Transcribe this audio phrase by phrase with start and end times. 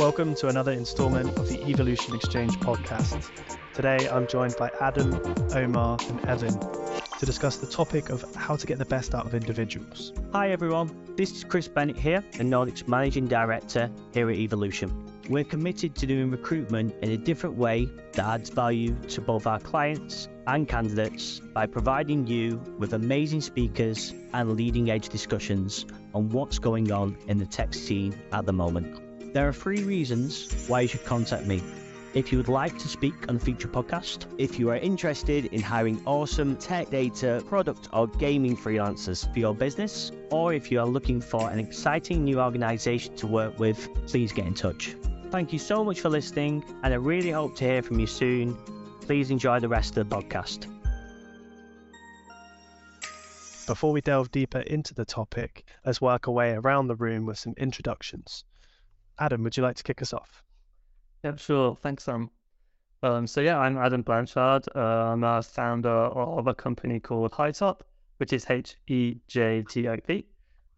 [0.00, 3.30] Welcome to another installment of the Evolution Exchange podcast.
[3.74, 5.12] Today I'm joined by Adam,
[5.52, 6.58] Omar, and Evan
[7.18, 10.14] to discuss the topic of how to get the best out of individuals.
[10.32, 15.06] Hi everyone, this is Chris Bennett here, the Nordics Managing Director here at Evolution.
[15.28, 19.60] We're committed to doing recruitment in a different way that adds value to both our
[19.60, 26.58] clients and candidates by providing you with amazing speakers and leading edge discussions on what's
[26.58, 29.09] going on in the tech scene at the moment.
[29.32, 31.62] There are three reasons why you should contact me.
[32.14, 35.60] If you would like to speak on a future podcast, if you are interested in
[35.60, 40.86] hiring awesome tech data, product, or gaming freelancers for your business, or if you are
[40.86, 44.96] looking for an exciting new organization to work with, please get in touch.
[45.30, 48.56] Thank you so much for listening, and I really hope to hear from you soon.
[49.02, 50.66] Please enjoy the rest of the podcast.
[53.68, 57.38] Before we delve deeper into the topic, let's work our way around the room with
[57.38, 58.42] some introductions.
[59.20, 60.42] Adam, would you like to kick us off?
[61.22, 61.76] Yeah, sure.
[61.76, 62.30] Thanks, Sam.
[63.02, 64.64] Um, so yeah, I'm Adam Blanchard.
[64.74, 67.80] Uh, I'm a founder of a company called Hejtop,
[68.16, 70.24] which is H E J T O P.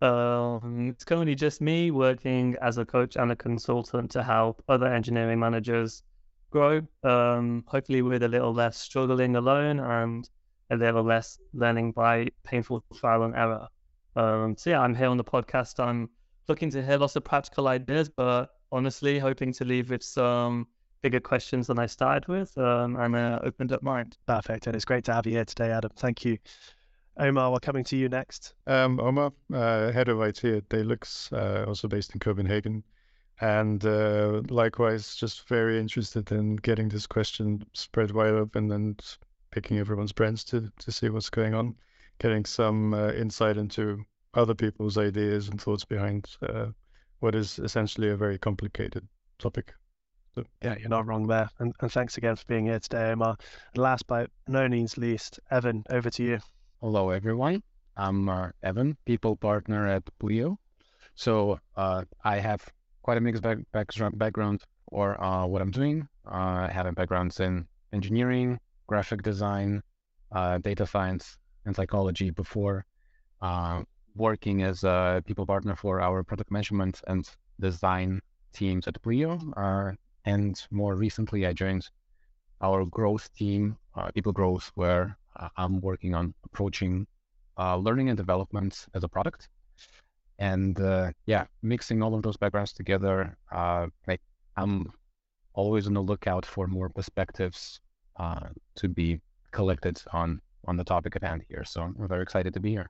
[0.01, 4.87] Um, it's currently just me working as a coach and a consultant to help other
[4.87, 6.03] engineering managers
[6.51, 6.83] grow.
[7.05, 10.29] Um, hopefully, with a little less struggling alone and
[10.71, 13.69] a little less learning by painful trial and error.
[14.17, 15.79] Um, so yeah, I'm here on the podcast.
[15.79, 16.11] I'm
[16.49, 20.67] looking to hear lots of practical ideas, but honestly, hoping to leave with some
[21.03, 24.17] bigger questions than I started with um, and an opened up mind.
[24.27, 24.67] Perfect.
[24.67, 25.91] And it's great to have you here today, Adam.
[25.97, 26.39] Thank you.
[27.19, 28.55] Omar, we're coming to you next.
[28.67, 32.83] Um, Omar, uh, head of IT at Dalux, uh, also based in Copenhagen.
[33.41, 39.03] And uh, likewise, just very interested in getting this question spread wide open and
[39.51, 41.75] picking everyone's brains to, to see what's going on,
[42.19, 46.67] getting some uh, insight into other people's ideas and thoughts behind uh,
[47.21, 49.07] what is essentially a very complicated
[49.39, 49.75] topic.
[50.35, 50.45] So.
[50.63, 51.49] Yeah, you're not wrong there.
[51.59, 53.37] And, and thanks again for being here today, Omar.
[53.75, 56.39] And last but no means least, Evan, over to you.
[56.81, 57.63] Hello, everyone.
[57.97, 60.59] I'm uh, Evan, people partner at Pleo.
[61.15, 62.67] So uh, I have
[63.03, 63.59] quite a mixed back,
[64.15, 66.09] background for uh, what I'm doing.
[66.27, 69.83] Uh, I have a background in engineering, graphic design,
[70.35, 72.87] uh, data science, and psychology before
[73.43, 73.83] uh,
[74.15, 77.29] working as a people partner for our product management and
[77.61, 78.21] design
[78.53, 79.39] teams at Pleo.
[80.25, 81.89] and more recently, I joined
[82.61, 83.77] our growth team,
[84.15, 87.07] people growth, where uh, I'm working on approaching
[87.59, 89.49] uh, learning and development as a product.
[90.39, 93.37] And uh, yeah, mixing all of those backgrounds together,
[94.57, 94.93] I'm
[95.55, 97.81] always on the lookout for more perspectives
[98.77, 99.21] to be
[99.51, 101.65] collected on on the topic at hand here.
[101.65, 102.89] So I'm very excited to be here.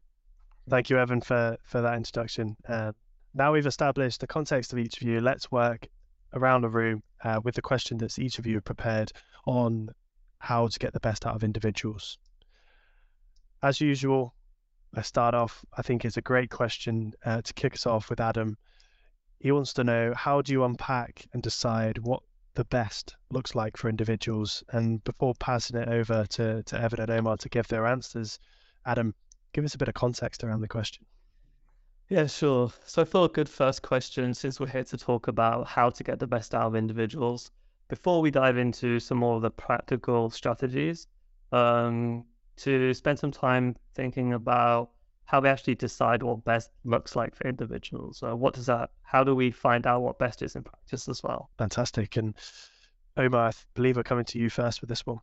[0.69, 2.57] Thank you, Evan, for for that introduction.
[2.69, 2.93] Uh,
[3.35, 5.21] now we've established the context of each of you.
[5.21, 5.87] Let's work
[6.35, 9.13] around the room uh, with the question that each of you have prepared
[9.47, 9.91] on
[10.39, 12.19] how to get the best out of individuals
[13.63, 14.35] as usual,
[14.95, 15.65] let's start off.
[15.77, 18.59] I think it's a great question uh, to kick us off with Adam.
[19.39, 22.23] He wants to know how do you unpack and decide what
[22.55, 24.63] the best looks like for individuals?
[24.71, 28.39] And before passing it over to, to Evan and Omar to give their answers,
[28.85, 29.15] Adam,
[29.53, 31.05] give us a bit of context around the question.
[32.09, 32.71] Yeah, sure.
[32.85, 36.05] So I thought a good first question, since we're here to talk about how to
[36.05, 37.51] get the best out of individuals,
[37.89, 41.07] before we dive into some more of the practical strategies,
[41.53, 42.25] um,
[42.57, 44.91] to spend some time thinking about
[45.25, 48.19] how we actually decide what best looks like for individuals.
[48.19, 48.91] So what does that?
[49.03, 51.49] How do we find out what best is in practice as well?
[51.57, 52.17] Fantastic.
[52.17, 52.35] And
[53.17, 55.21] Omar, I believe we're coming to you first with this one.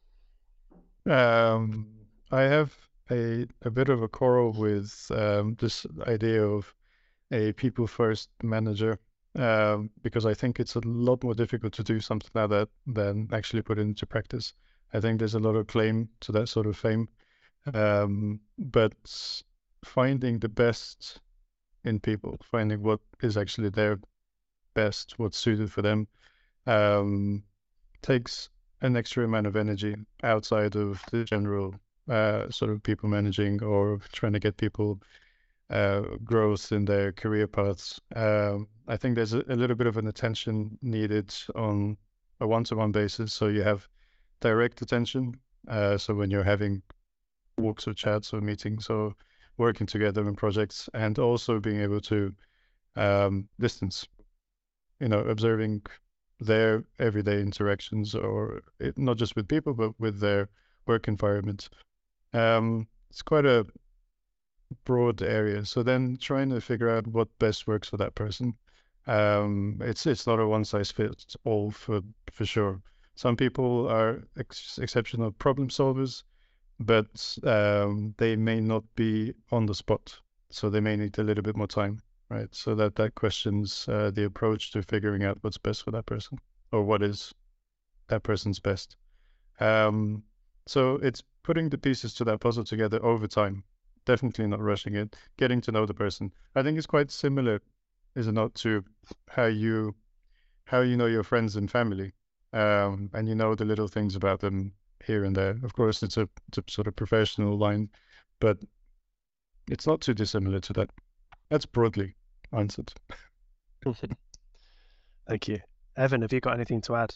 [1.05, 1.87] Um,
[2.31, 2.75] I have
[3.11, 6.73] a a bit of a quarrel with um, this idea of
[7.31, 8.99] a people first manager
[9.35, 13.29] um, because I think it's a lot more difficult to do something like that than
[13.31, 14.53] actually put into practice.
[14.93, 17.07] I think there's a lot of claim to that sort of fame.
[17.73, 18.93] Um, but
[19.85, 21.19] finding the best
[21.83, 23.99] in people, finding what is actually their
[24.73, 26.07] best, what's suited for them,
[26.65, 27.43] um,
[28.01, 28.49] takes
[28.81, 31.75] an extra amount of energy outside of the general
[32.09, 34.99] uh, sort of people managing or trying to get people
[35.69, 37.99] uh, growth in their career paths.
[38.15, 41.97] Um, I think there's a, a, little bit of an attention needed on
[42.39, 43.33] a one-to-one basis.
[43.33, 43.87] So you have
[44.39, 45.35] direct attention.
[45.67, 46.81] Uh, so when you're having
[47.57, 49.13] walks or chats or meetings or
[49.57, 52.33] working together in projects and also being able to
[52.95, 54.07] um, distance,
[54.99, 55.83] you know, observing
[56.39, 60.49] their everyday interactions or it, not just with people, but with their
[60.87, 61.69] work environment.
[62.33, 63.65] Um, it's quite a
[64.83, 65.65] broad area.
[65.65, 68.55] So then trying to figure out what best works for that person.
[69.07, 72.81] Um, it's it's not a one size fits all for for sure.
[73.15, 76.23] Some people are ex- exceptional problem solvers,
[76.79, 80.19] but um, they may not be on the spot,
[80.51, 82.53] so they may need a little bit more time, right?
[82.53, 86.37] So that that questions uh, the approach to figuring out what's best for that person
[86.71, 87.33] or what is
[88.07, 88.95] that person's best.
[89.59, 90.23] Um,
[90.67, 93.63] so it's putting the pieces to that puzzle together over time.
[94.05, 95.15] Definitely not rushing it.
[95.35, 96.31] Getting to know the person.
[96.53, 97.59] I think it's quite similar,
[98.13, 98.85] is it not, to
[99.27, 99.95] how you
[100.65, 102.13] how you know your friends and family,
[102.53, 104.73] um, and you know the little things about them
[105.03, 105.57] here and there.
[105.63, 107.89] Of course, it's a, it's a sort of professional line,
[108.39, 108.59] but
[109.71, 110.91] it's not too dissimilar to that.
[111.49, 112.13] That's broadly
[112.53, 112.93] answered.
[115.27, 115.61] Thank you.
[115.97, 117.15] Evan, have you got anything to add?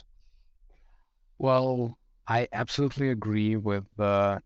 [1.38, 4.42] Well, I absolutely agree with the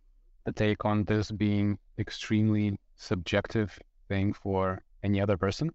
[0.55, 3.77] take on this being extremely subjective
[4.07, 5.69] thing for any other person.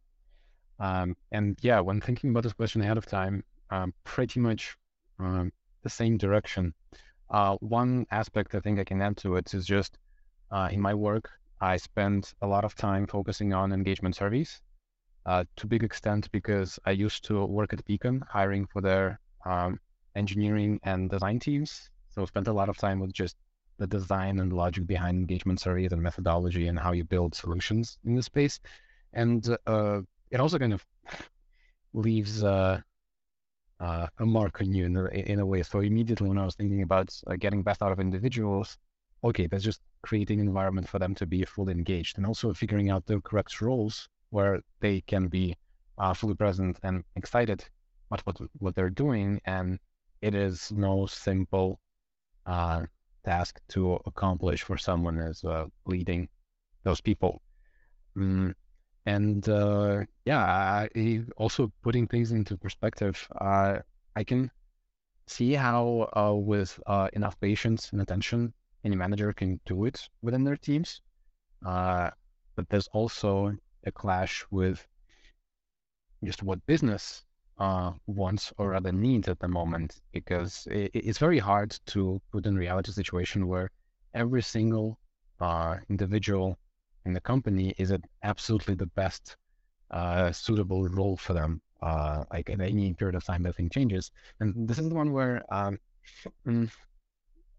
[0.81, 4.77] Um, and yeah, when thinking about this question ahead of time, um, pretty much
[5.21, 5.53] um,
[5.83, 6.75] the same direction.
[7.31, 9.99] Uh, one aspect I think I can add to it is just
[10.51, 14.61] uh, in my work, I spend a lot of time focusing on engagement surveys
[15.25, 19.79] uh, to big extent because I used to work at Peakon hiring for their um,
[20.17, 21.91] engineering and design teams.
[22.15, 23.37] So I spent a lot of time with just
[23.79, 28.15] the design and logic behind engagement surveys and methodology and how you build solutions in
[28.15, 28.61] this space.
[29.15, 30.85] And uh, it also kind of
[31.95, 32.81] leaves uh,
[33.81, 35.63] uh, a mark on you in a, in a way.
[35.63, 38.77] So immediately when I was thinking about uh, getting best out of individuals,
[39.25, 42.91] okay, that's just creating an environment for them to be fully engaged and also figuring
[42.91, 45.57] out the correct roles where they can be
[45.99, 47.65] uh, fully present and excited
[48.11, 49.41] about what, what they're doing.
[49.47, 49.79] And
[50.21, 51.81] it is no simple
[52.47, 52.83] uh,
[53.25, 56.29] task to accomplish for someone as uh, leading
[56.85, 57.43] those people.
[58.17, 58.55] Mm,
[59.07, 63.79] and uh, yeah, I, also putting things into perspective, uh,
[64.17, 64.51] I can
[65.27, 68.53] see how uh, with uh, enough patience and attention,
[68.85, 71.01] any manager can do it within their teams.
[71.63, 73.57] but there's also
[73.87, 74.87] a clash with
[76.25, 77.25] just what business
[77.63, 82.45] uh, wants or rather needs at the moment, because it, it's very hard to put
[82.45, 83.71] in reality situation where
[84.15, 84.99] every single
[85.41, 86.59] uh, individual
[87.07, 89.37] in the company is at absolutely the best
[89.93, 91.63] uh, suitable role for them.
[91.81, 94.11] Uh, like at any period of time, nothing changes,
[94.41, 95.79] and this is the one where um,
[96.47, 96.69] mm,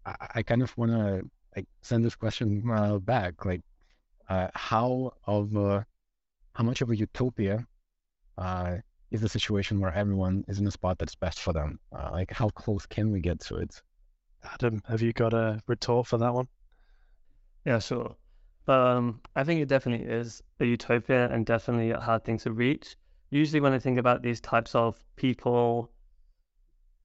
[0.04, 1.22] I, I, kind of want to
[1.54, 3.62] like send this question uh, back, like
[4.54, 5.52] how of
[6.54, 7.66] how much of a utopia
[9.14, 11.78] is the situation where everyone is in a spot that's best for them?
[11.92, 13.80] Uh, like, how close can we get to it?
[14.42, 16.48] Adam, have you got a retort for that one?
[17.64, 18.16] Yeah, sure.
[18.66, 22.96] Um, I think it definitely is a utopia and definitely a hard thing to reach.
[23.30, 25.92] Usually, when I think about these types of people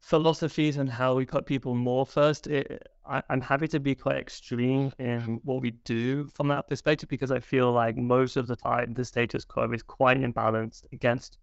[0.02, 4.18] philosophies and how we put people more first, it, I, am happy to be quite
[4.18, 8.56] extreme in what we do from that perspective because I feel like most of the
[8.56, 11.38] time the status quo is quite imbalanced against.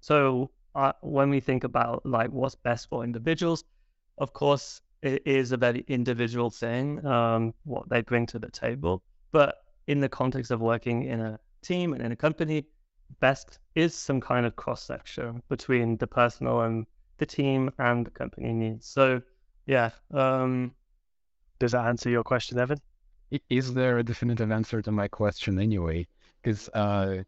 [0.00, 3.64] So uh, when we think about like what's best for individuals,
[4.18, 9.02] of course it is a very individual thing um, what they bring to the table.
[9.32, 9.56] But
[9.86, 12.66] in the context of working in a team and in a company,
[13.20, 16.86] best is some kind of cross section between the personal and
[17.18, 18.86] the team and the company needs.
[18.86, 19.22] So,
[19.66, 19.90] yeah.
[20.12, 20.74] Um,
[21.58, 22.78] Does that answer your question, Evan?
[23.50, 26.06] Is there a definitive answer to my question anyway?
[26.40, 27.24] Because uh,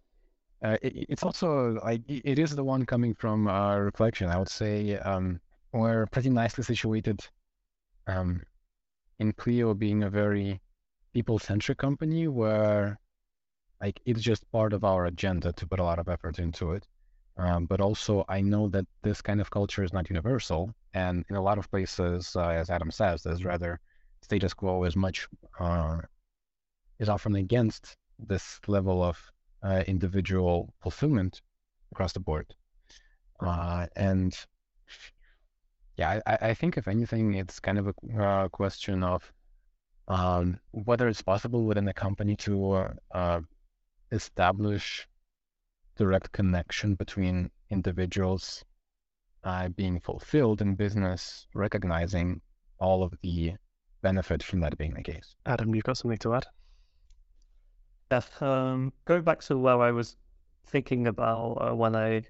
[0.63, 4.29] uh, it, it's also like it is the one coming from uh, reflection.
[4.29, 5.41] I would say um,
[5.73, 7.21] we're pretty nicely situated
[8.07, 8.43] um,
[9.19, 10.61] in Pleo being a very
[11.13, 12.99] people-centric company where
[13.81, 16.87] like it's just part of our agenda to put a lot of effort into it.
[17.37, 20.75] Um, but also, I know that this kind of culture is not universal.
[20.93, 23.81] And in a lot of places, uh, as Adam says, there's rather
[24.21, 25.27] status quo is much,
[25.59, 26.01] uh,
[26.99, 29.19] is often against this level of
[29.63, 31.41] uh, individual fulfillment
[31.93, 32.55] across the board.
[33.41, 34.37] Uh, and
[35.97, 39.33] yeah, I, I, think if anything, it's kind of a uh, question of
[40.09, 43.41] um, whether it's possible within a company to uh,
[44.13, 45.07] establish
[45.97, 48.65] direct connection between individuals
[49.45, 52.41] uh, being fulfilled in business, recognizing
[52.79, 53.53] all of the
[54.03, 55.35] benefit from that being the case.
[55.47, 56.47] Adam, you've got something to add?
[58.11, 58.29] Yes.
[58.43, 60.17] Um, going back to where I was
[60.67, 62.25] thinking about uh, when I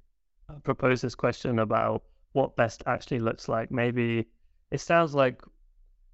[0.49, 4.27] uh, proposed this question about what best actually looks like, maybe
[4.71, 5.43] it sounds like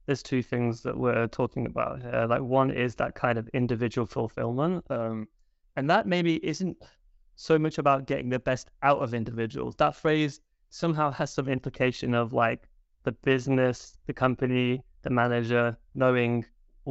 [0.06, 2.26] there's two things that we're talking about here.
[2.28, 5.26] Like one is that kind of individual fulfillment, um,
[5.74, 6.76] and that maybe isn't
[7.34, 9.74] so much about getting the best out of individuals.
[9.76, 12.68] That phrase somehow has some implication of like
[13.02, 16.44] the business, the company, the manager knowing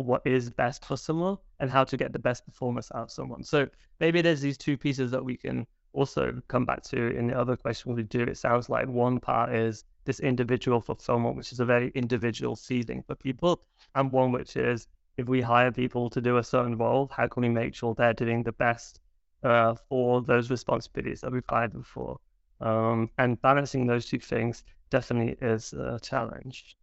[0.04, 3.44] what is best for someone and how to get the best performance out of someone.
[3.44, 3.68] So
[4.00, 7.56] maybe there's these two pieces that we can also come back to in the other
[7.56, 8.24] question we do.
[8.24, 13.04] It sounds like one part is this individual fulfillment, which is a very individual feeling
[13.04, 13.62] for people,
[13.96, 14.88] and one which is
[15.18, 18.14] if we hire people to do a certain role, how can we make sure they're
[18.14, 19.00] doing the best
[19.44, 22.20] uh, for those responsibilities that we've hired them for?
[22.60, 26.78] Um, and balancing those two things definitely is a challenge.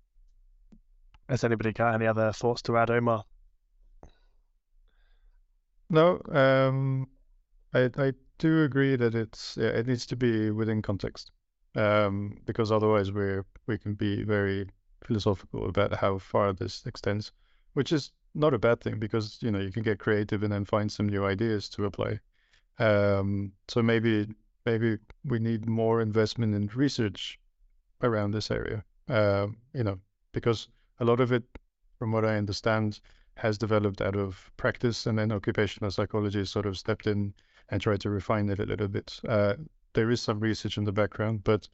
[1.33, 3.25] Has anybody got any other thoughts to add, Omar?
[5.89, 7.09] No, um,
[7.73, 11.31] I I do agree that it's yeah, it needs to be within context,
[11.75, 14.69] um, because otherwise we we can be very
[15.07, 17.33] philosophical about how far this extends,
[17.73, 20.67] which is not a bad thing because you know you can get creative and then
[20.67, 22.21] find some new ideas to apply.
[22.79, 24.29] Um, so maybe
[24.67, 27.39] maybe we need more investment in research
[28.03, 28.85] around this area.
[29.09, 29.99] Um, you know,
[30.33, 30.69] because
[31.03, 31.43] a lot of it,
[31.99, 33.01] from what I understand,
[33.35, 37.35] has developed out of practice, and then occupational psychology sort of stepped in
[37.71, 39.21] and tried to refine it a little bit.
[39.29, 39.55] Uh,
[39.95, 41.69] there is some research in the background, but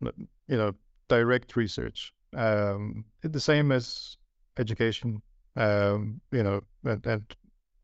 [0.00, 0.74] you know,
[1.08, 4.16] direct research, um, the same as
[4.56, 5.20] education,
[5.56, 7.36] um, you know, and, and,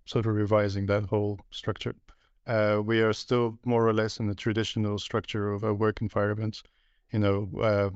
[0.06, 1.94] sort of revising that whole structure.
[2.46, 6.62] Uh, we are still more or less in the traditional structure of a work environment.
[7.10, 7.90] You know, uh,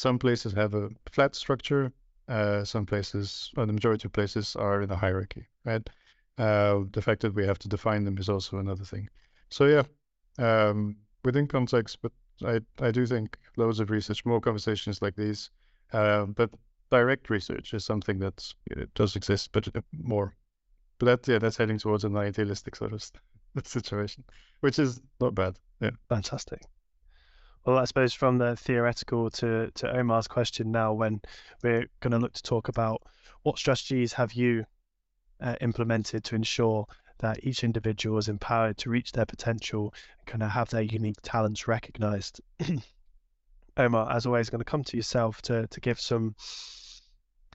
[0.00, 1.92] some places have a flat structure.
[2.28, 5.90] Uh, some places, or the majority of places, are in a hierarchy, right?
[6.38, 9.08] Uh, the fact that we have to define them is also another thing.
[9.50, 9.82] So yeah,
[10.38, 12.12] um, within context, but
[12.44, 15.50] I I do think loads of research, more conversations like these,
[15.92, 16.50] uh, but
[16.90, 18.54] direct research is something that
[18.94, 20.34] does exist, but more.
[20.98, 23.02] But that yeah, that's heading towards an idealistic sort of
[23.64, 24.24] situation,
[24.60, 25.58] which is not bad.
[25.80, 26.62] Yeah, fantastic.
[27.64, 31.20] Well, I suppose from the theoretical to, to Omar's question now, when
[31.62, 33.02] we're going to look to talk about
[33.42, 34.64] what strategies have you
[35.40, 36.86] uh, implemented to ensure
[37.18, 41.20] that each individual is empowered to reach their potential and kind of have their unique
[41.22, 42.40] talents recognized.
[43.76, 46.34] Omar, as always, going to come to yourself to, to give some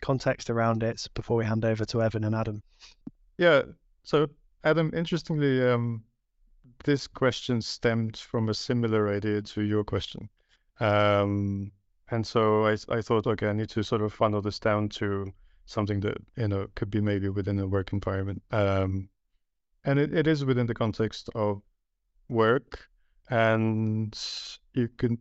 [0.02, 2.62] context around it before we hand over to Evan and Adam.
[3.38, 3.64] Yeah.
[4.04, 4.28] So,
[4.64, 6.04] Adam, interestingly, um,
[6.84, 10.30] this question stemmed from a similar idea to your question.
[10.80, 11.72] Um,
[12.12, 15.32] and so I, I thought, okay, I need to sort of funnel this down to
[15.66, 18.44] something that, you know, could be maybe within a work environment.
[18.52, 19.10] Um,
[19.84, 21.62] and it, it is within the context of
[22.30, 22.88] work
[23.30, 24.18] and
[24.74, 25.18] you can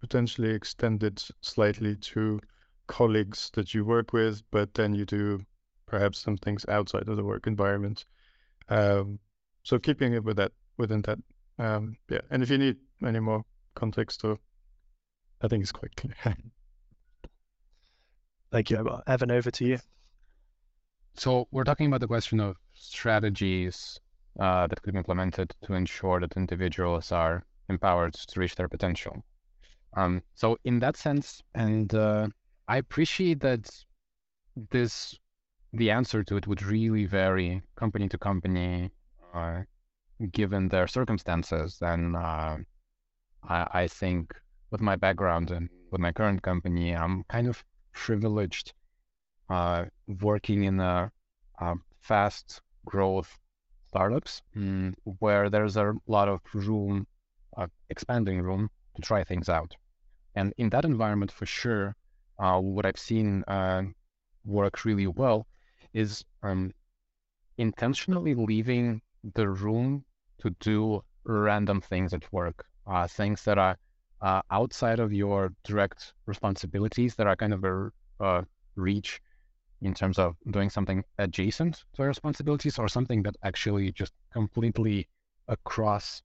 [0.00, 2.40] potentially extend it slightly to
[2.86, 5.40] colleagues that you work with, but then you do
[5.86, 8.04] perhaps some things outside of the work environment.
[8.68, 9.18] Um,
[9.62, 11.18] so keeping it with that within that.
[11.58, 14.38] Um, yeah, and if you need any more context, so
[15.40, 16.14] I think it's quite clear.
[18.50, 19.30] Thank you, Evan.
[19.30, 19.78] Over to you.
[21.16, 23.98] So we're talking about the question of strategies
[24.38, 29.24] uh, that could be implemented to ensure that individuals are empowered to reach their potential.
[29.96, 32.28] Um, so in that sense, and uh,
[32.66, 33.70] I appreciate that
[34.70, 35.18] this
[35.72, 38.90] the answer to it would really vary company to company,
[39.32, 39.62] uh,
[40.32, 42.58] given their circumstances, then uh,
[43.48, 44.34] I, I, think
[44.70, 47.62] with my background and with my current company, I'm kind of
[47.92, 48.72] privileged
[49.48, 49.84] uh,
[50.20, 51.10] working in a,
[51.60, 53.38] a, fast growth
[53.88, 57.06] startups mm, where there's a lot of room,
[57.56, 59.74] uh, expanding room to try things out.
[60.34, 61.94] And in that environment, for sure,
[62.38, 63.82] uh, what I've seen uh,
[64.44, 65.46] work really well
[65.92, 66.72] is um,
[67.56, 69.00] intentionally leaving
[69.34, 70.04] the room
[70.38, 73.76] to do random things at work, uh, things that are
[74.20, 78.42] uh, outside of your direct responsibilities that are kind of a uh,
[78.76, 79.20] reach
[79.82, 85.06] in terms of doing something adjacent to your responsibilities or something that actually just completely
[85.48, 86.22] across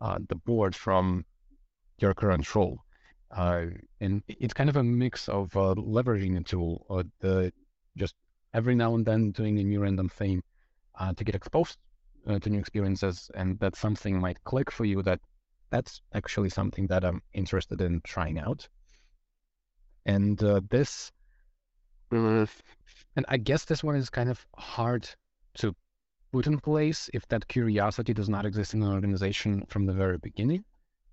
[0.00, 1.24] uh, the board from
[1.98, 2.78] your current role.
[3.30, 3.66] Uh,
[4.00, 7.52] and it's kind of a mix of leveraging a tool, or the
[7.96, 8.14] just
[8.54, 10.42] every now and then doing a new random thing
[11.16, 11.76] to get exposed
[12.26, 15.20] uh, to new experiences and that something might click for you that
[15.70, 18.68] that's actually something that I'm interested in trying out.
[20.04, 21.10] And uh, this,
[22.12, 22.46] uh,
[23.16, 25.08] and I guess this one is kind of hard
[25.54, 25.74] to
[26.32, 30.18] put in place if that curiosity does not exist in an organization from the very
[30.18, 30.64] beginning.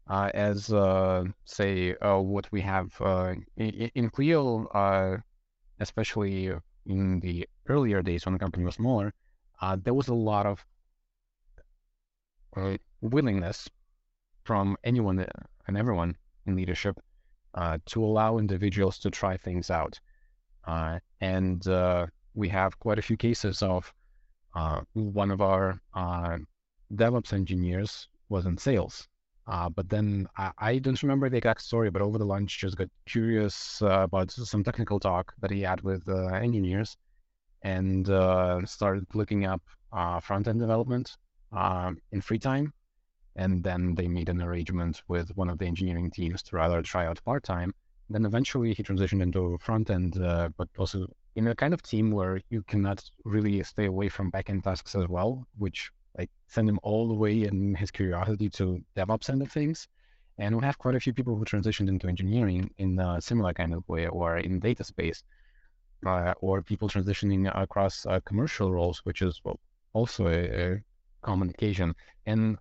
[0.08, 4.68] Uh, as uh, say uh, what we have uh, in, in Pleo,
[5.80, 6.52] especially
[6.86, 9.14] in the earlier days when the company was smaller,
[9.78, 10.64] there was a lot of
[12.56, 13.70] uh, willingness
[14.44, 15.26] from anyone
[15.68, 17.00] and everyone in leadership
[17.56, 20.00] uh, to allow individuals to try things out.
[20.66, 23.92] Uh, and uh, we have quite a few cases of
[24.56, 26.38] uh, one of our uh,
[26.96, 29.08] DevOps engineers was in sales.
[29.46, 32.90] but then I, I, don't remember the exact story, but over the lunch, just got
[33.06, 36.98] curious about some technical talk that he had with engineers
[37.62, 38.08] and
[38.68, 39.62] started looking up
[40.22, 41.16] front end development
[42.12, 42.74] in free time
[43.36, 47.06] and then they made an arrangement with one of the engineering teams to rather try
[47.06, 47.74] out part time.
[48.10, 52.12] Then eventually he transitioned into front end, uh, but also in a kind of team
[52.12, 56.70] where you cannot really stay away from back end tasks as well, which like send
[56.70, 59.88] him all the way in his curiosity to DevOps end of things.
[60.38, 63.74] And we have quite a few people who transitioned into engineering in a similar kind
[63.74, 65.24] of way, or in data space,
[66.06, 69.60] uh, or people transitioning across uh, commercial roles, which is well,
[69.94, 70.84] also a, a
[71.24, 71.96] common occasion.
[72.26, 72.58] And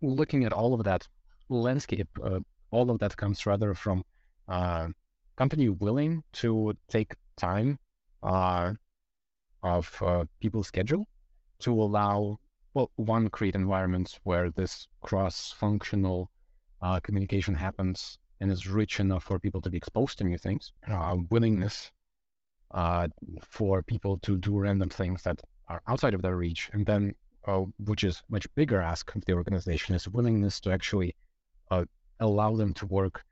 [0.00, 1.06] looking at all of that
[1.48, 2.40] landscape, uh,
[2.70, 4.04] all of that comes rather from
[4.48, 4.88] uh,
[5.36, 7.78] company willing to take time
[8.22, 8.72] uh,
[9.62, 11.06] of uh, people's schedule
[11.60, 12.38] to allow,
[12.74, 16.30] well, one, create environments where this cross-functional
[16.80, 20.72] uh, communication happens and is rich enough for people to be exposed to new things,
[20.88, 21.92] uh, willingness
[23.42, 27.14] for people to do random things that are outside of their reach, and then
[27.46, 31.14] uh, which is much bigger ask of the organization, is willingness to actually
[31.70, 31.84] uh,
[32.20, 33.24] allow them to work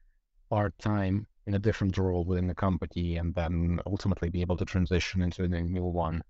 [0.48, 4.64] part time in a different role within the company, and then ultimately be able to
[4.64, 6.22] transition into a new one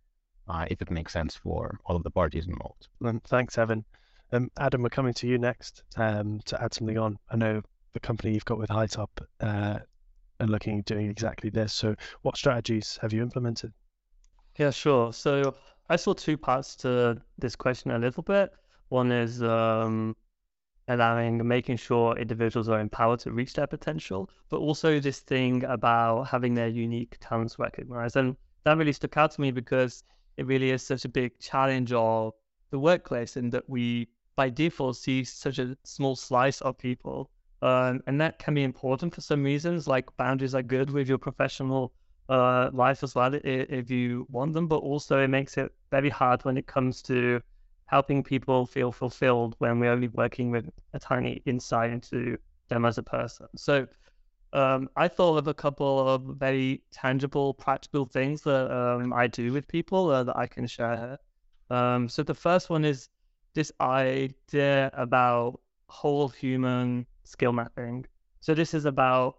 [0.49, 2.89] uh, if it makes sense for all of the parties involved.
[3.27, 3.85] Thanks, Evan.
[4.33, 7.19] Um, Adam, we're coming to you next um, to add something on.
[7.31, 9.09] I know the company you've got with Hejtop
[9.41, 9.79] uh,
[10.39, 11.73] are looking doing exactly this.
[11.73, 13.73] So, what strategies have you implemented?
[14.57, 15.13] Yeah, sure.
[15.13, 15.55] So
[15.91, 18.53] I saw two parts to this question a little bit.
[18.91, 20.15] One is um,
[20.87, 26.29] allowing, making sure individuals are empowered to reach their potential, but also this thing about
[26.29, 28.15] having their unique talents recognized.
[28.15, 30.05] And that really stuck out to me because
[30.37, 32.35] it really is such a big challenge of
[32.71, 37.31] the workplace and that we by default see such a small slice of people.
[37.63, 41.19] Um, and that can be important for some reasons, like boundaries are good with your
[41.19, 41.93] professional
[42.30, 46.45] uh, life as well if you want them, but also it makes it very hard
[46.45, 47.40] when it comes to
[47.86, 52.38] helping people feel fulfilled when we're only working with a tiny insight into
[52.69, 53.49] them as a person.
[53.56, 53.86] So
[54.52, 59.52] um, I thought of a couple of very tangible, practical things that um, I do
[59.52, 61.19] with people uh, that I can share.
[61.69, 63.08] Um, so the first one is
[63.54, 68.06] this idea about whole human skill mapping.
[68.40, 69.36] So this is about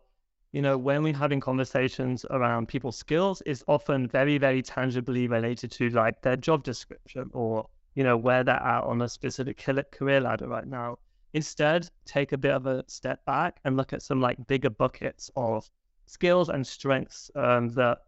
[0.51, 5.71] you know, when we're having conversations around people's skills, it's often very, very tangibly related
[5.71, 9.57] to like their job description or, you know, where they're at on a specific
[9.91, 10.97] career ladder right now.
[11.33, 15.31] Instead, take a bit of a step back and look at some like bigger buckets
[15.37, 15.69] of
[16.05, 17.99] skills and strengths um, that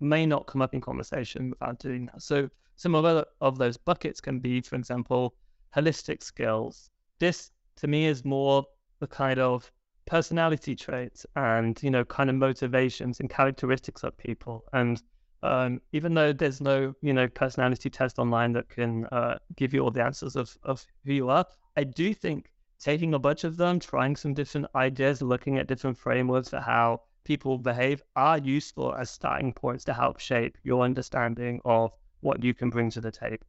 [0.00, 2.20] may not come up in conversation without doing that.
[2.20, 5.34] So some of, of those buckets can be, for example,
[5.74, 6.90] holistic skills.
[7.18, 8.64] This to me is more
[9.00, 9.72] the kind of
[10.08, 14.64] personality traits and you know kind of motivations and characteristics of people.
[14.72, 15.02] And
[15.42, 19.80] um, even though there's no you know personality test online that can uh, give you
[19.80, 23.56] all the answers of, of who you are i do think taking a bunch of
[23.56, 28.94] them trying some different ideas looking at different frameworks for how people behave are useful
[28.94, 33.10] as starting points to help shape your understanding of what you can bring to the
[33.10, 33.46] table.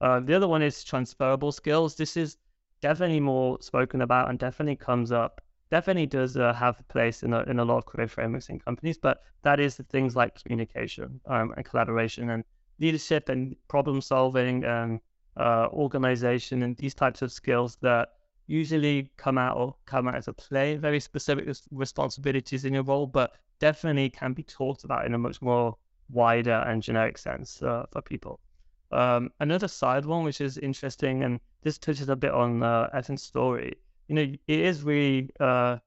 [0.00, 1.96] Uh, the other one is transferable skills.
[1.96, 2.36] This is
[2.82, 7.32] definitely more spoken about and definitely comes up definitely does uh, have a place in
[7.32, 10.42] a, in a lot of career frameworks in companies, but that is the things like
[10.42, 12.44] communication um, and collaboration and
[12.78, 15.00] leadership and problem solving and
[15.36, 18.10] uh, organization and these types of skills that
[18.46, 23.06] usually come out or come out as a play, very specific responsibilities in your role,
[23.06, 25.76] but definitely can be talked about in a much more
[26.10, 28.38] wider and generic sense uh, for people.
[28.92, 33.22] Um, another side one, which is interesting, and this touches a bit on uh, Evan's
[33.22, 33.74] story,
[34.08, 35.78] you know, it is really uh,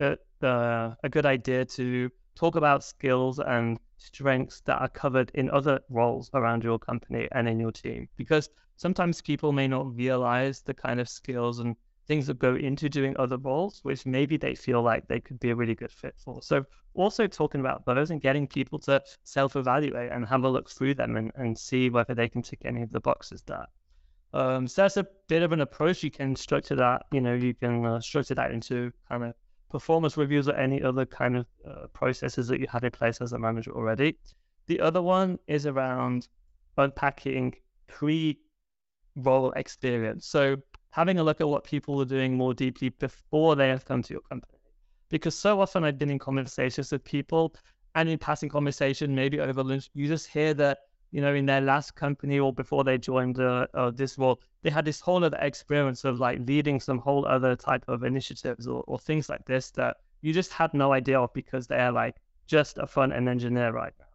[0.00, 5.50] a, uh, a good idea to talk about skills and strengths that are covered in
[5.50, 8.08] other roles around your company and in your team.
[8.16, 11.74] Because sometimes people may not realize the kind of skills and
[12.06, 15.50] things that go into doing other roles which maybe they feel like they could be
[15.50, 16.40] a really good fit for.
[16.42, 20.94] So also talking about those and getting people to self-evaluate and have a look through
[20.94, 23.68] them and, and see whether they can tick any of the boxes that
[24.32, 26.02] um, so that's a bit of an approach.
[26.02, 29.34] You can structure that, you know, you can uh, structure that into kind of
[29.70, 33.32] performance reviews or any other kind of uh, processes that you have in place as
[33.32, 34.16] a manager already.
[34.66, 36.28] The other one is around
[36.76, 37.54] unpacking
[37.86, 38.38] pre
[39.16, 40.26] role experience.
[40.26, 40.56] So
[40.90, 44.14] having a look at what people are doing more deeply before they have come to
[44.14, 44.58] your company.
[45.10, 47.54] Because so often I've been in conversations with people
[47.94, 50.78] and in passing conversation, maybe over lunch, you just hear that,
[51.10, 54.70] you know, in their last company or before they joined uh, uh, this role, they
[54.70, 58.84] had this whole other experience of like leading some whole other type of initiatives or,
[58.86, 62.16] or things like this that you just had no idea of because they're like
[62.46, 64.08] just a front end engineer right now.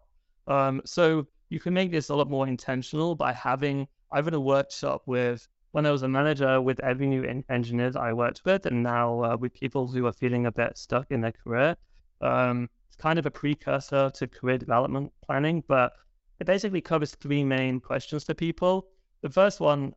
[0.56, 4.40] Um, so you can make this a lot more intentional by having, I've run a
[4.40, 8.68] workshop with when I was a manager with every new engineer engineers I worked with,
[8.68, 11.76] and now uh, with people who are feeling a bit stuck in their career.
[12.22, 15.94] Um, it's kind of a precursor to career development planning, but
[16.40, 18.88] it basically covers three main questions to people.
[19.22, 19.94] The first one,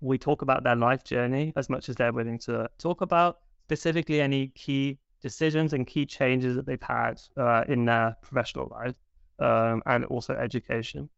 [0.00, 4.20] we talk about their life journey as much as they're willing to talk about, specifically
[4.20, 8.94] any key decisions and key changes that they've had uh, in their professional life
[9.38, 11.08] um, and also education.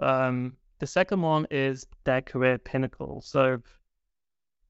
[0.00, 3.22] Um, the second one is their career pinnacle.
[3.22, 3.62] So,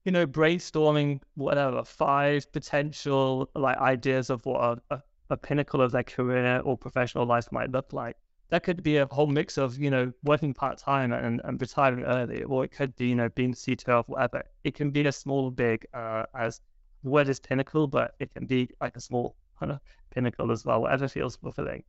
[0.05, 6.03] you know, brainstorming whatever five potential like ideas of what a, a pinnacle of their
[6.03, 8.15] career or professional life might look like.
[8.49, 12.05] That could be a whole mix of, you know, working part time and, and retiring
[12.05, 14.43] early, or it could be, you know, being CTO of whatever.
[14.63, 16.61] It can be a small or big, uh, as
[17.03, 19.79] word is pinnacle, but it can be like a small kind of
[20.11, 21.83] pinnacle as well, whatever feels fulfilling.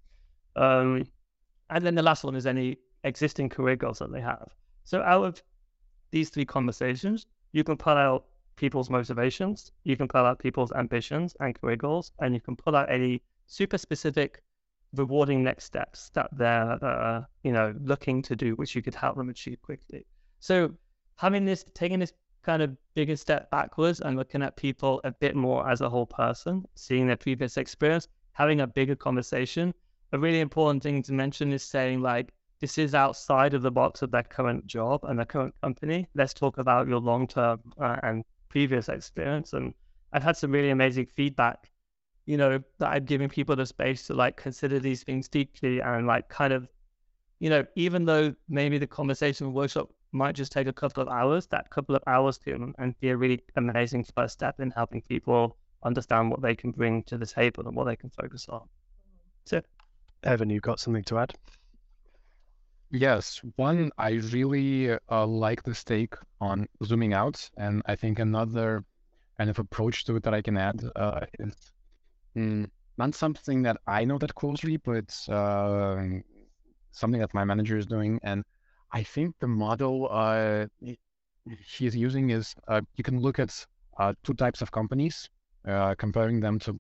[0.56, 1.06] Um,
[1.70, 4.48] and then the last one is any existing career goals that they have.
[4.84, 5.42] So out of
[6.10, 8.24] these three conversations, you can pull out
[8.56, 12.74] people's motivations, you can pull out people's ambitions and career goals, and you can pull
[12.74, 14.42] out any super specific
[14.94, 19.16] rewarding next steps that they're uh, you know looking to do, which you could help
[19.16, 20.06] them achieve quickly.
[20.40, 20.74] So
[21.16, 25.36] having this, taking this kind of bigger step backwards and looking at people a bit
[25.36, 29.74] more as a whole person, seeing their previous experience, having a bigger conversation.
[30.12, 34.02] A really important thing to mention is saying like, this is outside of the box
[34.02, 36.08] of their current job and their current company.
[36.14, 39.52] Let's talk about your long term uh, and previous experience.
[39.52, 39.74] And
[40.12, 41.70] I've had some really amazing feedback,
[42.28, 46.06] you know, that I've given people the space to like consider these things deeply and
[46.06, 46.68] like kind of,
[47.38, 51.46] you know, even though maybe the conversation workshop might just take a couple of hours,
[51.46, 55.56] that couple of hours can and be a really amazing first step in helping people
[55.82, 58.68] understand what they can bring to the table and what they can focus on.
[59.46, 59.62] So,
[60.22, 61.32] Evan, you've got something to add?
[62.90, 68.84] Yes, one, I really uh, like this take on zooming out, and I think another
[69.38, 71.54] kind of approach to it that I can add uh, is
[72.38, 75.96] mm, not something that I know that closely, but uh,
[76.92, 78.20] something that my manager is doing.
[78.22, 78.44] And
[78.92, 83.66] I think the model uh, he's using is uh, you can look at
[83.98, 85.28] uh, two types of companies,
[85.98, 86.78] comparing them to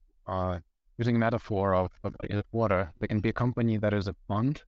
[0.98, 2.14] using a metaphor of, of
[2.52, 2.92] water.
[2.98, 4.62] There can be a company that is a pond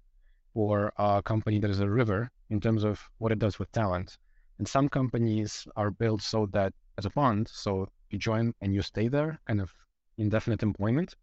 [0.54, 4.18] or a company that is a river in terms of what it does with talent.
[4.58, 8.82] And some companies are built so that as a fund, so you join and you
[8.82, 9.72] stay there, kind of
[10.20, 11.16] indefinite employment.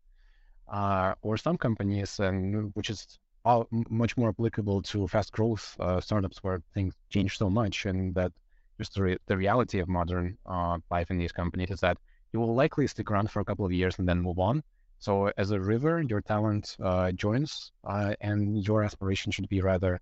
[0.67, 6.01] Uh, or some companies, and which is all, much more applicable to fast growth uh,
[6.01, 8.33] startups where things change so much, and that
[8.77, 11.97] just the, re- the reality of modern uh, life in these companies is that
[12.33, 14.61] you will likely stick around for a couple of years and then move on.
[14.99, 20.01] So as a river, your talent uh, joins, uh, and your aspiration should be rather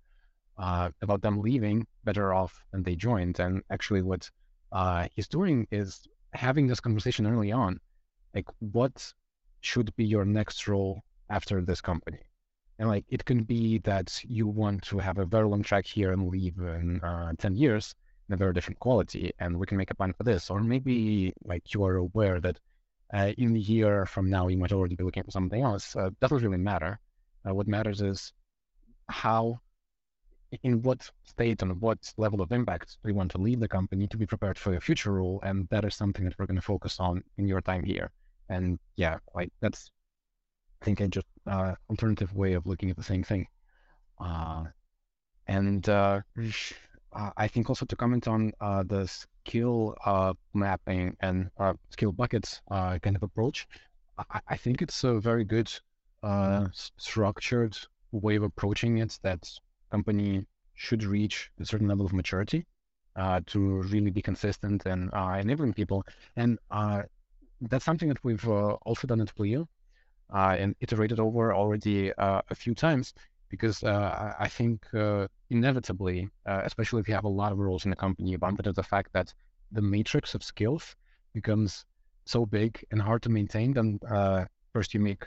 [0.58, 3.38] uh, about them leaving better off than they joined.
[3.38, 4.28] And actually, what
[4.72, 6.00] uh, he's doing is
[6.32, 7.78] having this conversation early on,
[8.36, 8.96] like what
[9.62, 12.20] should be your next role after this company.
[12.78, 16.12] And like it can be that you want to have a very long track here
[16.12, 17.94] and leave in uh, 10 years
[18.28, 20.50] in a very different quality, and we can make a plan for this.
[20.50, 22.58] Or maybe like you are aware that
[23.14, 25.96] uh, in a year from now, you might already be looking for something else.
[25.96, 26.98] Uh, doesn't really matter.
[27.48, 28.32] Uh, what matters is
[29.08, 29.60] how,
[30.62, 34.18] in what state and what level of impact we want to leave the company to
[34.18, 37.00] be prepared for your future role, and that is something that we're going to focus
[37.00, 38.10] on in your time here.
[38.48, 39.90] And yeah, like that's,
[40.82, 43.46] I think, a just uh, alternative way of looking at the same thing.
[44.18, 44.64] Uh,
[45.46, 46.20] and uh,
[47.36, 49.06] I think also to comment on the
[49.46, 53.66] skill uh, mapping and uh, skill buckets uh, kind of approach,
[54.18, 55.72] I, I, think it's a very good
[56.22, 57.76] uh, structured
[58.10, 59.48] way of approaching it that
[59.90, 62.66] company should reach a certain level of maturity
[63.14, 66.04] uh, to really be consistent and uh, enabling people.
[66.36, 66.58] And
[67.60, 69.68] that's something that we've also done at Pleo
[70.32, 73.14] and iterated over already a few times
[73.48, 77.84] because uh, I think uh, inevitably, uh, especially if you have a lot of roles
[77.84, 79.32] in the company, you bump into the fact that
[79.72, 80.96] the matrix of skills
[81.32, 81.84] becomes
[82.24, 83.72] so big and hard to maintain.
[83.72, 85.24] Then uh, first you make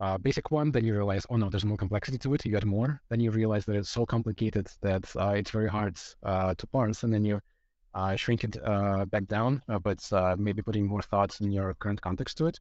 [0.00, 2.44] a basic one, then you realize, oh no, there's more complexity to it.
[2.44, 3.00] You get more.
[3.08, 7.04] Then you realize that it's so complicated that uh, it's very hard uh, to parse,
[7.04, 7.40] and then you
[7.94, 11.74] uh, shrink it uh, back down, uh, but uh, maybe putting more thoughts in your
[11.74, 12.58] current context to it.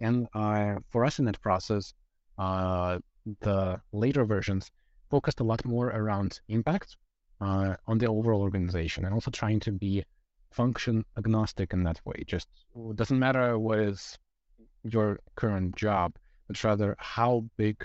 [0.00, 1.94] And uh, for us in that process,
[2.38, 2.98] uh,
[3.40, 4.70] the later versions
[5.10, 6.96] focused a lot more around impact
[7.40, 10.02] on the overall organization and also trying to be
[10.50, 12.24] function agnostic in that way.
[12.26, 12.48] Just
[12.94, 14.18] doesn't matter what is
[14.82, 16.14] your current job,
[16.48, 17.76] but rather how big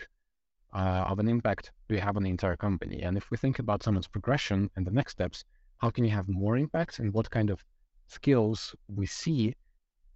[0.71, 3.01] of an impact do you have on the entire company.
[3.01, 5.43] And if we think about someone's progression and the next steps,
[5.79, 7.63] how can you have more impact and what kind of
[8.07, 9.55] skills we see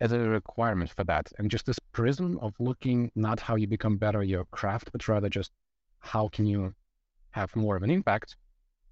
[0.01, 1.31] as a requirement for that.
[1.37, 5.07] And just this prism of looking not how you become better at your craft, but
[5.07, 5.51] rather just
[5.99, 6.73] how can you
[7.31, 8.35] have more of an impact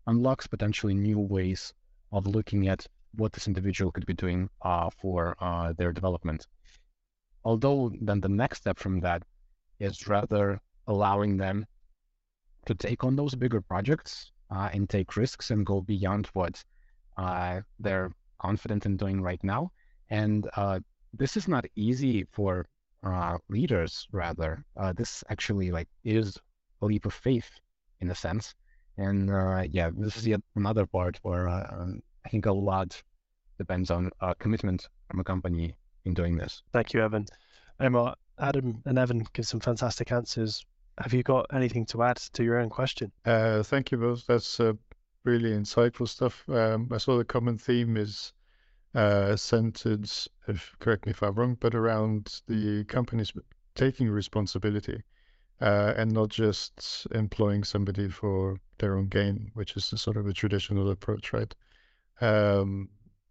[0.07, 1.73] unlocks potentially new ways
[2.11, 6.47] of looking at what this individual could be doing uh, for uh, their development.
[7.43, 9.23] Although then the next step from that
[9.79, 11.65] is rather allowing them
[12.65, 16.63] to take on those bigger projects uh, and take risks and go beyond what
[17.17, 19.71] uh, they're confident in doing right now.
[20.09, 20.79] And uh,
[21.13, 22.65] this is not easy for
[23.03, 24.07] uh, leaders.
[24.11, 24.63] Rather,
[24.95, 26.37] this actually like is
[26.81, 27.49] a leap of faith
[28.01, 28.53] in a sense.
[28.97, 29.29] And
[29.73, 33.01] yeah, this is yet another part where um, I think a lot
[33.57, 36.61] depends on commitment from a company in doing this.
[36.73, 37.25] Thank you, Evan.
[37.79, 40.65] Omar, Adam and Evan give some fantastic answers
[40.97, 43.11] have you got anything to add to your own question?
[43.25, 44.25] Uh, thank you both.
[44.27, 44.73] That's uh,
[45.23, 46.47] really insightful stuff.
[46.49, 48.33] Um, I saw the common theme is
[48.93, 50.09] uh, centered,
[50.47, 53.33] if correct me if I'm wrong, but around the companies
[53.75, 55.01] taking responsibility
[55.61, 60.33] uh, and not just employing somebody for their own gain, which is sort of a
[60.33, 61.53] traditional approach, right?
[62.19, 62.89] Um,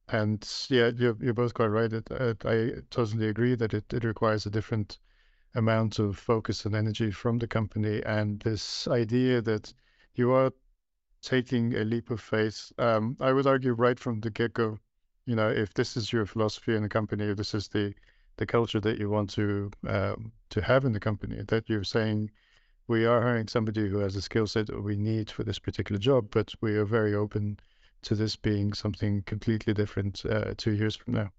[0.09, 1.93] and yeah, you're, you're both quite right.
[1.93, 4.99] It, it, I totally agree that it, it requires a different
[5.55, 8.03] amount of focus and energy from the company.
[8.05, 9.73] And this idea that
[10.15, 10.53] you are
[11.23, 14.79] taking a leap of faith, um, I would argue right from the get go,
[15.27, 17.95] you know, if this is your philosophy in the company, if this is the
[18.37, 22.31] the culture that you want to um, to have in the company, that you're saying
[22.89, 25.99] we are hiring somebody who has a skill set that we need for this particular
[25.99, 27.59] job, but we are very open
[28.03, 31.31] to this being something completely different uh, two years from now.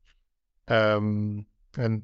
[0.67, 1.45] Um,
[1.78, 2.04] and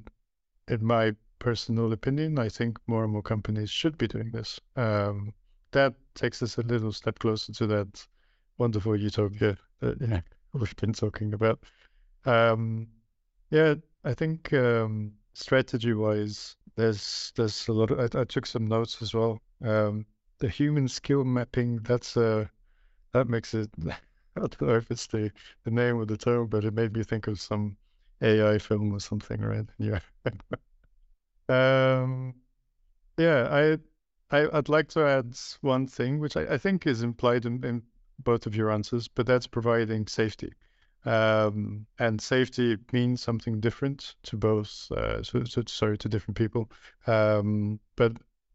[0.68, 4.60] in my personal opinion, I think more and more companies should be doing this.
[4.76, 5.34] Um,
[5.72, 8.08] that takes us a little step closer to that
[8.58, 10.24] wonderful utopia that
[10.54, 11.60] we've been talking about.
[12.26, 12.88] Um,
[13.52, 17.92] yeah, I think um, strategy-wise, there's there's a lot.
[17.92, 19.40] Of, I, I, took some notes as well.
[19.64, 20.06] Um,
[20.40, 21.78] the human skill mapping.
[21.78, 22.50] That's that
[23.28, 23.70] makes it.
[24.38, 25.32] I don't know if it's the,
[25.64, 27.76] the name of the term, but it made me think of some
[28.22, 29.66] AI film or something, right?
[29.80, 30.00] Yeah.
[31.50, 32.36] Um,
[33.18, 33.48] yeah,
[34.32, 37.64] I, I would like to add one thing, which I, I think is implied in,
[37.64, 37.84] in,
[38.24, 40.52] both of your answers, but that's providing safety.
[41.06, 44.92] Um, and safety means something different to both.
[44.92, 46.70] Uh, so, so, sorry, to different people.
[47.06, 48.14] Um, but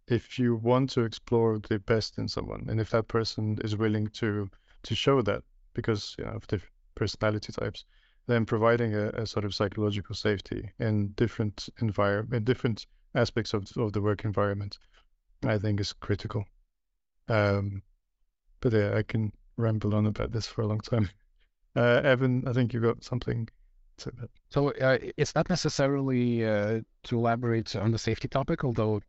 [0.09, 4.09] if you want to explore the best in someone, and if that person is willing
[4.09, 4.50] to
[4.83, 5.42] to show that,
[5.74, 7.85] because you know, of different personality types,
[8.26, 13.66] then providing a, a sort of psychological safety in different environment, in different aspects of,
[13.76, 14.78] of the work environment,
[15.44, 16.44] I think is critical.
[17.28, 17.82] Um,
[18.61, 21.08] but yeah, I can ramble on about this for a long time.
[21.74, 23.48] Uh, Evan, I think you've got something
[23.96, 24.28] to that.
[24.50, 29.00] So uh, it's not necessarily uh, to elaborate on the safety topic, although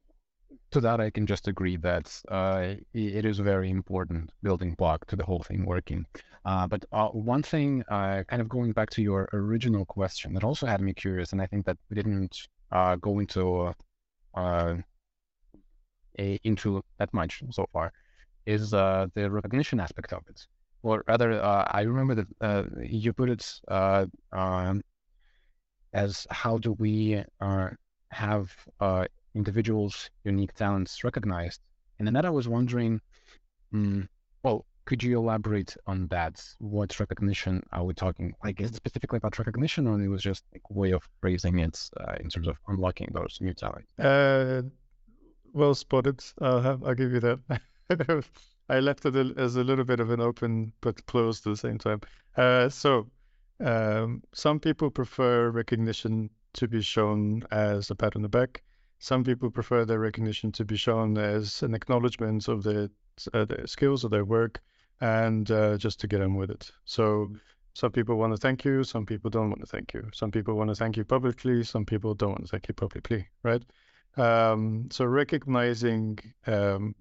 [0.74, 5.06] to that I can just agree that uh, it is a very important building block
[5.08, 6.06] to the whole thing working.
[6.46, 10.44] Uh, but uh, one thing, uh, kind of going back to your original question, that
[10.44, 13.74] also had me curious, and I think that we didn't uh, go into
[14.36, 14.76] uh,
[16.20, 17.94] a, into that much so far,
[18.46, 20.46] is the recognition aspect of it.
[20.82, 24.82] Or rather, I remember that you put it um,
[25.94, 27.24] as how do we
[28.10, 28.54] have
[29.36, 31.62] individuals' unique talents recognized?
[32.00, 33.02] And then I was wondering,
[33.74, 34.08] mm,
[34.44, 36.44] well, could you elaborate on that?
[36.60, 38.34] What recognition are we talking?
[38.44, 41.80] Like, is it specifically about recognition, or it was just like way of phrasing it
[42.00, 43.88] uh, in terms of unlocking those new talents?
[43.98, 44.64] Uh,
[45.54, 46.24] well spotted.
[46.42, 47.40] I'll have, I'll give you that.
[48.70, 51.78] I left it as a little bit of an open but closed at the same
[51.78, 52.02] time.
[52.36, 53.10] Uh, so,
[53.60, 58.64] um, some people prefer recognition to be shown as a pat on the back.
[59.04, 62.90] Some people prefer their recognition to be shown as an acknowledgement of the,
[63.34, 64.62] uh, their skills or their work
[65.02, 66.72] and uh, just to get on with it.
[66.86, 67.28] So
[67.74, 70.10] some people want to thank you, some people don't want to thank you.
[70.14, 73.28] Some people want to thank you publicly, some people don't want to thank you publicly,
[73.44, 73.62] right?
[74.16, 76.96] Um, so recognizing um,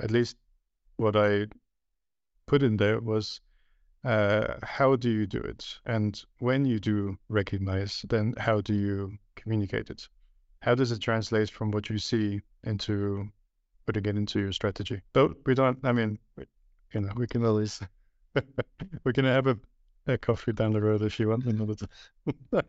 [0.00, 0.36] at least
[0.98, 1.46] what I
[2.46, 3.40] put in there was
[4.04, 5.80] uh, how do you do it?
[5.84, 10.06] And when you do recognize, then how do you communicate it?
[10.62, 13.28] How does it translate from what you see into
[13.86, 15.00] putting it into your strategy?
[15.12, 15.78] But we don't.
[15.84, 16.18] I mean,
[16.92, 17.80] you know, we can always
[19.04, 19.58] we can have a,
[20.06, 21.74] a coffee down the road if you want another
[22.52, 22.62] time.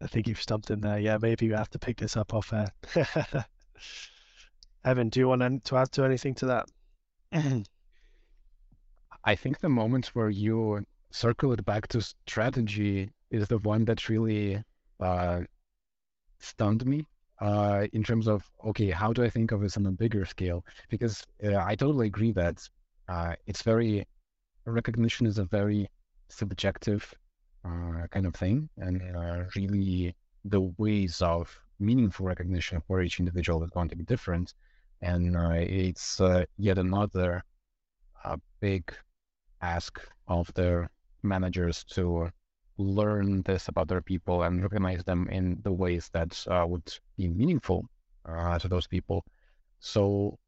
[0.00, 0.98] I think you've stumped him there.
[0.98, 2.70] Yeah, maybe you have to pick this up off air.
[4.84, 6.68] Evan, do you want to add to anything to that?
[9.24, 14.08] I think the moment where you circle it back to strategy is the one that
[14.08, 14.62] really
[15.00, 15.40] uh,
[16.38, 17.06] stunned me
[17.40, 20.64] uh, in terms of okay, how do I think of this on a bigger scale?
[20.88, 22.66] Because uh, I totally agree that
[23.08, 24.06] uh, it's very
[24.64, 25.88] recognition is a very
[26.28, 27.12] subjective
[27.64, 33.62] uh, kind of thing, and uh, really the ways of meaningful recognition for each individual
[33.62, 34.54] is going to be different,
[35.02, 36.20] and uh, it's
[36.58, 37.42] yet another
[38.60, 38.92] big
[39.62, 40.90] ask of their
[41.22, 42.28] managers to
[42.78, 47.28] learn this about their people and recognize them in the ways that uh, would be
[47.28, 47.88] meaningful
[48.26, 49.24] uh, to those people.
[49.80, 50.38] So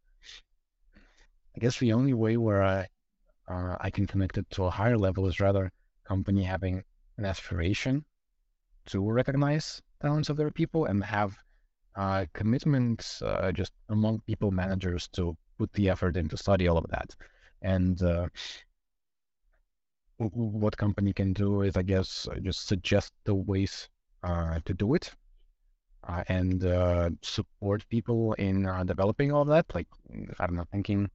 [1.56, 2.86] I guess the only way where I
[3.48, 5.72] uh, I can connect it to a higher level is rather
[6.04, 6.84] company having
[7.16, 8.04] an aspiration
[8.86, 11.36] to recognize talents of their people and have
[11.96, 16.78] uh, commitments uh, just among people managers to put the effort in to study all
[16.78, 17.14] of that.
[17.62, 18.28] And uh,
[20.18, 23.88] what company can do is, I guess, uh, just suggest the ways
[24.24, 25.12] uh, to do it
[26.06, 29.66] uh, and uh, support people in uh, developing all that.
[29.74, 29.86] Like,
[30.40, 31.08] I don't know, thinking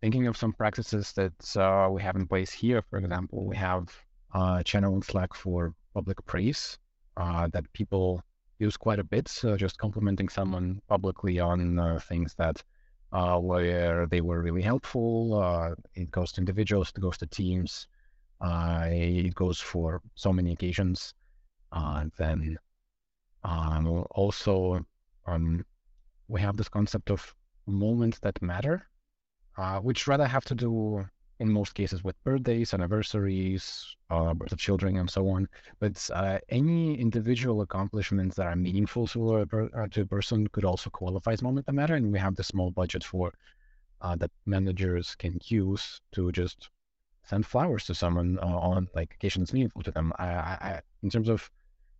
[0.00, 2.82] thinking of some practices that uh, we have in place here.
[2.88, 3.88] For example, we have
[4.34, 6.78] a channel in Slack for public praise
[7.16, 8.22] that people
[8.58, 9.28] use quite a bit.
[9.28, 12.62] So just complimenting someone publicly on things that
[13.12, 15.34] uh, where they were really helpful.
[15.34, 17.86] Uh, it goes to individuals, it goes to teams,
[18.40, 21.14] uh, it goes for so many occasions.
[21.72, 22.56] Uh, then
[23.44, 24.84] um, also
[25.26, 25.64] um,
[26.28, 27.34] we have this concept of
[27.66, 28.86] moments that matter,
[29.56, 31.04] uh, which rather have to do
[31.40, 35.48] in most cases with birthdays, anniversaries, uh, birth of children, and so on.
[35.80, 40.64] But uh, any individual accomplishments that are meaningful to a, uh, to a person could
[40.64, 41.94] also qualify as moment that matter.
[41.94, 43.32] And we have the small budget for
[44.02, 46.68] uh, that managers can use to just
[47.24, 50.12] send flowers to someone uh, on like occasions meaningful to them.
[50.18, 51.50] I, I, in terms of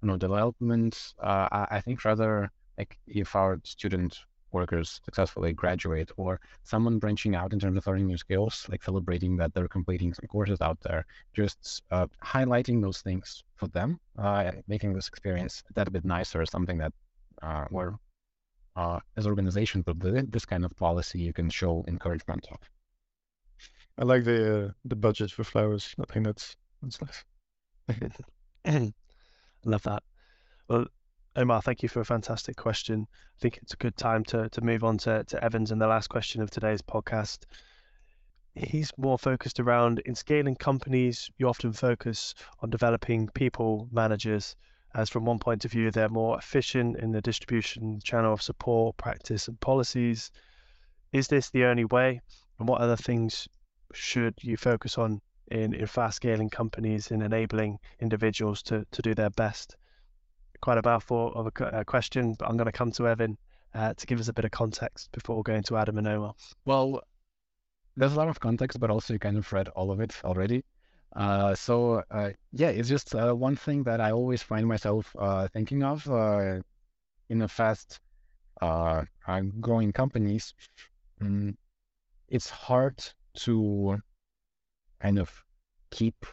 [0.03, 4.19] you know development, uh, I, I think rather like if our student
[4.53, 9.37] workers successfully graduate or someone branching out in terms of learning new skills, like celebrating
[9.37, 14.53] that they're completing some courses out there, just uh, highlighting those things for them, uh,
[14.69, 16.93] making this experience that bit nicer something that
[17.43, 17.95] uh, we're,
[18.77, 22.59] uh, as organizations with this kind of policy, you can show encouragement of.
[23.99, 25.95] I like the uh, the budget for flowers.
[26.01, 27.25] I think that's that's nice.
[28.65, 28.93] I
[29.65, 30.03] love that.
[30.69, 30.87] Well,
[31.37, 33.07] Omar, thank you for a fantastic question.
[33.13, 35.87] I think it's a good time to, to move on to, to Evans and the
[35.87, 37.45] last question of today's podcast.
[38.57, 44.57] He's more focused around in scaling companies, you often focus on developing people managers,
[44.93, 48.97] as from one point of view, they're more efficient in the distribution channel of support,
[48.97, 50.33] practice, and policies.
[51.13, 52.21] Is this the only way?
[52.59, 53.47] And what other things
[53.95, 59.15] should you focus on in, in fast scaling companies in enabling individuals to, to do
[59.15, 59.77] their best?
[60.61, 63.37] Quite a mouthful of a, question, but I'm going to come to Evan
[63.75, 66.35] uh, to give us a bit of context before going to Adam and Omar.
[66.65, 67.01] Well,
[67.97, 70.65] there's a lot of context, but also you kind of read all of it already.
[71.17, 75.49] Uh, so uh, yeah, it's just uh, one thing that I always find myself uh,
[75.49, 76.61] thinking of uh,
[77.29, 78.01] in a fast
[79.61, 80.55] growing companies.
[81.21, 81.57] Mm,
[82.29, 83.03] it's hard
[83.35, 83.99] to
[85.01, 85.31] kind of
[85.91, 86.27] keep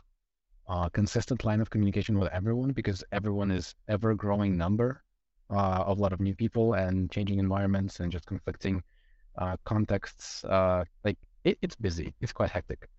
[0.67, 5.01] uh, consistent line of communication with everyone because everyone is ever growing number
[5.49, 8.83] uh, of a lot of new people and changing environments and just conflicting
[9.37, 10.43] uh, contexts.
[10.43, 12.89] Uh, like it, it's busy, it's quite hectic,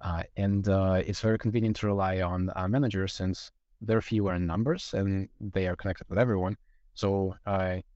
[0.00, 3.50] uh, and uh, it's very convenient to rely on managers since
[3.80, 6.56] they're fewer in numbers and they are connected with everyone.
[6.94, 7.34] So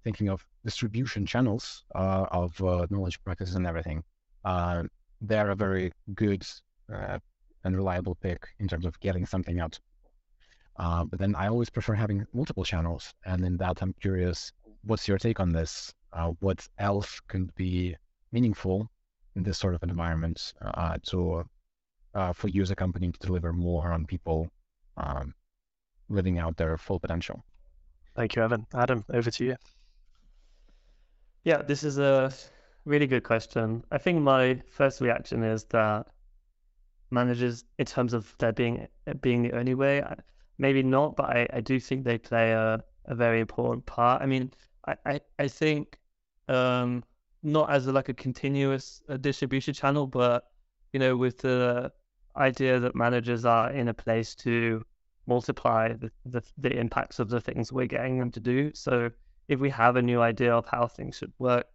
[0.04, 2.60] thinking of distribution channels of
[2.90, 4.02] knowledge practices and everything,
[4.44, 6.44] they are a very good
[7.64, 9.78] and reliable pick in terms of getting something out.
[10.76, 13.12] Uh, but then I always prefer having multiple channels.
[13.24, 14.52] And in that, I'm curious,
[14.84, 15.92] what's your take on this?
[16.12, 17.96] Uh, what else could be
[18.32, 18.90] meaningful
[19.36, 21.44] in this sort of environment uh, to
[22.14, 24.48] uh, for you as a company to deliver more on people
[24.96, 25.32] um,
[26.08, 27.44] living out their full potential?
[28.16, 28.66] Thank you, Evan.
[28.74, 29.56] Adam, over to you.
[31.44, 32.32] Yeah, this is a
[32.84, 33.84] really good question.
[33.90, 36.08] I think my first reaction is that
[37.10, 38.86] managers in terms of there being
[39.20, 40.02] being the only way.
[40.58, 44.20] Maybe not, but I, I do think they play a, a very important part.
[44.20, 44.52] I mean,
[44.86, 45.98] I, I, I think
[46.48, 47.02] um,
[47.42, 50.44] not as a, like a continuous uh, distribution channel, but
[50.92, 51.90] you know, with the
[52.36, 54.84] idea that managers are in a place to
[55.26, 58.70] multiply the, the, the impacts of the things we're getting them to do.
[58.74, 59.10] So
[59.48, 61.66] if we have a new idea of how things should work,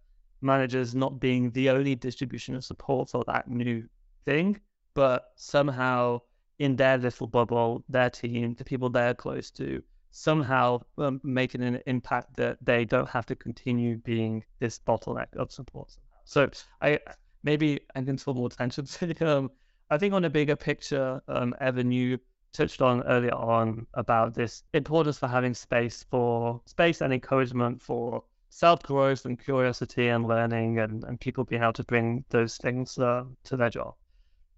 [0.41, 3.87] managers not being the only distribution of support for that new
[4.25, 4.59] thing,
[4.95, 6.19] but somehow
[6.57, 11.81] in their little bubble, their team, the people they're close to, somehow um, making an
[11.85, 15.95] impact that they don't have to continue being this bottleneck of support.
[16.23, 16.49] So
[16.81, 16.99] I
[17.43, 19.51] maybe I can going more attention to um,
[19.91, 22.17] I think on a bigger picture, um, Evan, you
[22.53, 28.23] touched on earlier on about this importance for having space for space and encouragement for
[28.49, 32.97] self growth and curiosity and learning and, and people being able to bring those things
[32.97, 33.93] uh, to their job.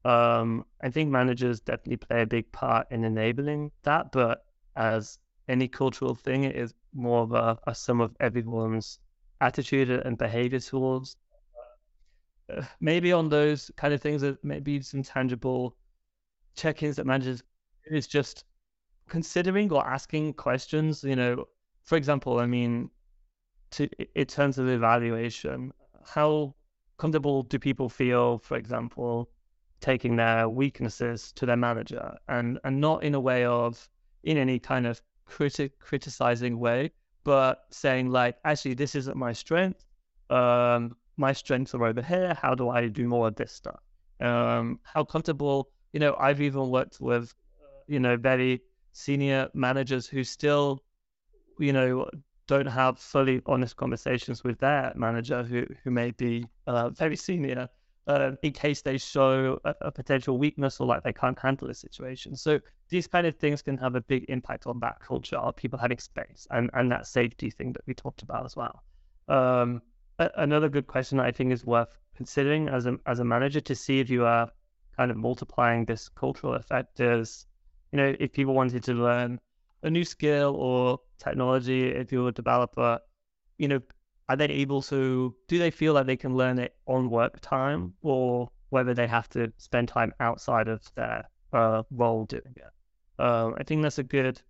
[0.07, 4.45] Um, I think managers definitely play a big part in enabling that, but
[4.77, 8.99] as any cultural thing, it is more of a, a sum of everyone's
[9.41, 11.17] attitude and behavior towards.
[12.49, 15.75] Uh, maybe on those kind of things that maybe some tangible
[16.55, 17.43] check-ins that managers
[17.87, 18.45] is just
[19.09, 21.03] considering or asking questions.
[21.03, 21.45] You know,
[21.83, 22.89] for example, I mean,
[23.71, 25.73] to in terms of evaluation,
[26.05, 26.55] how
[26.97, 29.29] comfortable do people feel, for example,
[29.79, 33.89] taking their weaknesses to their manager and and not in a way of
[34.23, 36.91] in any kind of critic criticizing way,
[37.23, 39.85] but saying like, actually, this isn't my strength.
[40.29, 42.37] Um, my strengths are over here.
[42.41, 43.79] How do I do more of this stuff?
[44.19, 47.33] Um, how comfortable, you know, I've even worked with,
[47.87, 48.61] you know, very
[48.93, 50.83] senior managers who still,
[51.59, 52.09] you know,
[52.47, 57.67] don't have fully honest conversations with their manager who, who may be uh, very senior
[58.07, 61.73] uh, in case they show a, a, potential weakness or like they can't handle a
[61.73, 62.35] situation.
[62.35, 65.77] So these kind of things can have a big impact on that culture of people
[65.77, 68.83] having space and, and that safety thing that we talked about as well.
[69.27, 69.81] Um,
[70.19, 73.99] another good question I think is worth considering as a as a manager to see
[73.99, 74.49] if you are
[74.95, 77.45] kind of multiplying this cultural effect is,
[77.91, 79.39] you know, if people wanted to learn
[79.83, 82.99] a new skill or technology, if you're a developer,
[83.57, 83.79] you know,
[84.29, 87.93] are they able to do they feel like they can learn it on work time
[88.01, 93.21] or whether they have to spend time outside of their uh, role doing it?
[93.21, 94.41] Um, i think that's a good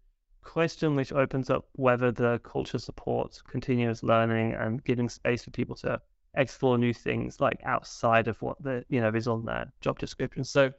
[0.41, 5.75] question which opens up whether the culture supports continuous learning and giving space for people
[5.75, 6.01] to
[6.35, 10.43] explore new things like outside of what the you know is on their job description.
[10.43, 10.71] So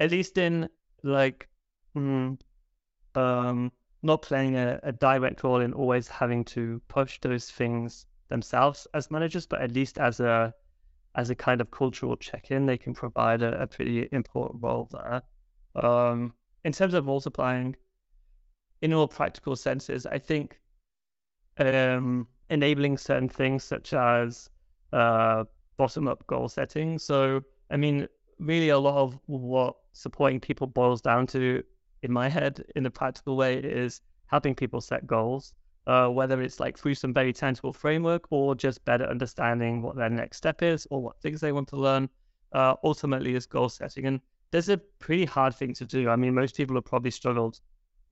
[0.00, 0.68] at least in
[1.02, 1.48] like
[1.96, 2.38] mm,
[3.14, 3.72] um
[4.02, 9.10] not playing a, a direct role in always having to push those things themselves as
[9.10, 10.52] managers, but at least as a
[11.14, 15.22] as a kind of cultural check-in, they can provide a, a pretty important role there.
[15.74, 16.32] Um,
[16.64, 17.76] in terms of multiplying,
[18.80, 20.58] in all practical senses, I think
[21.58, 24.48] um, enabling certain things such as
[24.94, 25.44] uh,
[25.76, 26.98] bottom-up goal setting.
[26.98, 28.08] So, I mean,
[28.38, 31.62] really, a lot of what supporting people boils down to,
[32.02, 35.52] in my head, in a practical way, is helping people set goals
[35.86, 40.10] uh, whether it's like through some very tangible framework or just better understanding what their
[40.10, 42.08] next step is or what things they want to learn,
[42.52, 44.06] uh, ultimately is goal setting.
[44.06, 44.20] And
[44.50, 46.08] there's a pretty hard thing to do.
[46.08, 47.60] I mean, most people have probably struggled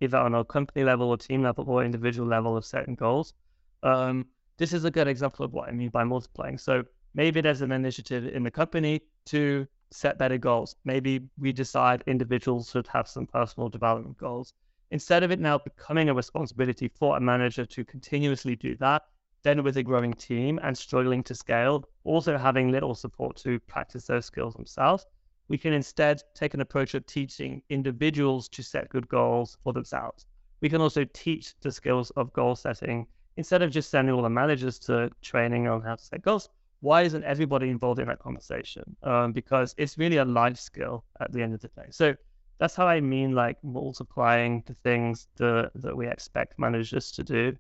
[0.01, 3.35] either on a company level or team level or individual level of setting goals.
[3.83, 6.59] Um, this is a good example of what I mean by multiplying.
[6.59, 10.77] So maybe there's an initiative in the company to set better goals.
[10.85, 14.55] Maybe we decide individuals should have some personal development goals.
[14.93, 19.03] Instead of it now becoming a responsibility for a manager to continuously do that,
[19.43, 24.07] then with a growing team and struggling to scale, also having little support to practice
[24.07, 25.07] those skills themselves,
[25.49, 30.27] we can instead take an approach of teaching individuals to set good goals for themselves.
[30.61, 34.29] We can also teach the skills of goal setting instead of just sending all the
[34.29, 36.49] managers to training on how to set goals.
[36.81, 38.97] Why isn't everybody involved in that conversation?
[39.03, 41.87] Um, because it's really a life skill at the end of the day.
[41.91, 42.15] So
[42.61, 47.57] that's how I mean like multiplying the things that that we expect managers to do.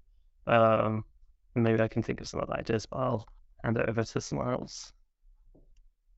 [0.46, 1.04] Um,
[1.54, 3.26] maybe I can think of some other ideas, but I'll
[3.64, 4.92] hand it over to someone else.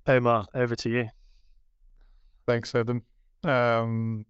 [0.07, 1.09] Omar, over to you.
[2.49, 3.05] Thanks, Adam.
[3.45, 4.27] Um,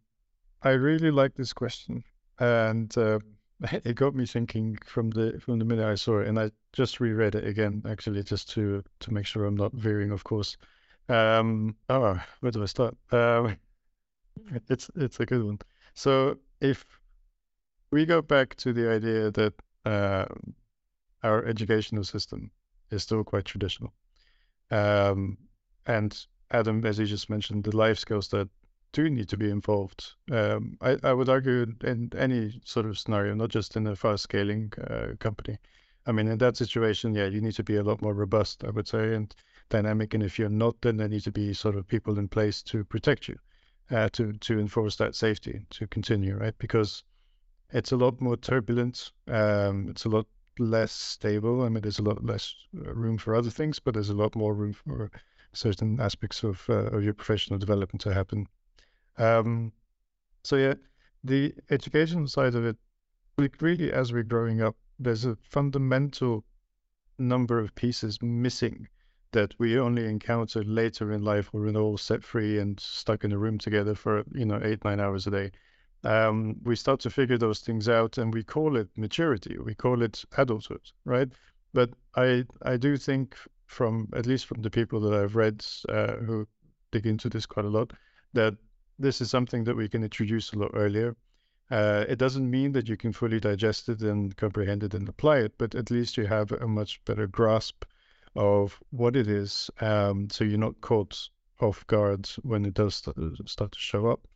[0.60, 2.04] I really like this question,
[2.38, 3.20] and uh,
[3.72, 7.00] it got me thinking from the from the minute I saw it, and I just
[7.00, 10.58] reread it again, actually, just to to make sure I'm not veering, of course.
[11.08, 12.94] Um, oh, where do I start?
[13.10, 13.56] Um,
[14.68, 15.58] it's it's a good one.
[15.94, 16.84] So if
[17.90, 19.54] we go back to the idea that
[19.84, 20.26] uh,
[21.22, 22.50] our educational system
[22.90, 23.92] is still quite traditional,
[24.70, 25.36] um,
[25.86, 28.48] and Adam, as you just mentioned, the life skills that
[28.92, 30.12] do need to be involved.
[30.30, 34.24] Um, I, I would argue in any sort of scenario, not just in a fast
[34.24, 35.58] scaling uh, company.
[36.06, 38.70] I mean, in that situation, yeah, you need to be a lot more robust, I
[38.70, 39.34] would say, and
[39.70, 40.14] dynamic.
[40.14, 42.84] And if you're not, then there need to be sort of people in place to
[42.84, 43.38] protect you,
[43.92, 46.56] uh, to to enforce that safety to continue, right?
[46.58, 47.04] Because
[47.70, 49.12] it's a lot more turbulent.
[49.28, 50.26] Um, it's a lot
[50.58, 51.62] less stable.
[51.62, 54.34] I mean, there's a lot less uh, room for other things, but there's a lot
[54.34, 55.10] more room for
[55.52, 58.46] certain aspects of uh, of your professional development to happen.
[59.18, 59.72] Um,
[60.44, 60.74] so yeah,
[61.24, 62.76] the educational side of it,
[63.60, 66.44] really, as we're growing up, there's a fundamental
[67.18, 68.88] number of pieces missing
[69.32, 73.32] that we only encounter later in life when we're all set free and stuck in
[73.32, 75.50] a room together for you know eight nine hours a day.
[76.04, 79.56] Um, we start to figure those things out and we call it maturity.
[79.58, 81.28] We call it adulthood right?
[81.74, 86.16] But i i do think from at least from the people that i've read uh,
[86.26, 86.46] who
[86.90, 87.92] dig into this quite a lot
[88.34, 88.54] that
[88.98, 91.16] this is something that we can introduce a lot earlier.
[91.70, 95.38] Uh, it doesn't mean that you can fully digest it and comprehend it and apply
[95.38, 97.84] it but at least you have a much better grasp
[98.34, 101.28] of what it is um, so you're not caught
[101.60, 102.94] off guard when it does
[103.46, 104.26] start to show up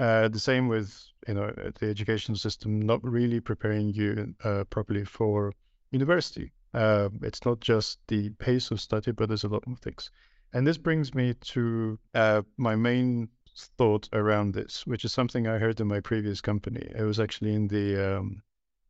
[0.00, 0.96] uh, the same with
[1.28, 5.52] you know the education system not really preparing you uh, properly for
[5.90, 6.52] university.
[6.72, 10.10] Uh, it's not just the pace of study, but there's a lot more things.
[10.54, 13.28] And this brings me to uh, my main
[13.76, 16.90] thought around this, which is something I heard in my previous company.
[16.96, 18.42] It was actually in the um,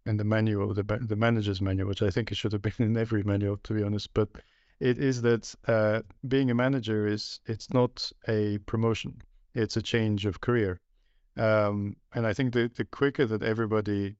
[0.07, 2.97] in the manual, the the manager's manual, which I think it should have been in
[2.97, 4.15] every manual, to be honest.
[4.15, 4.29] But
[4.81, 9.21] it is that uh, being a manager is it's not a promotion;
[9.55, 10.81] it's a change of career.
[11.37, 14.17] Um, and I think the, quicker that everybody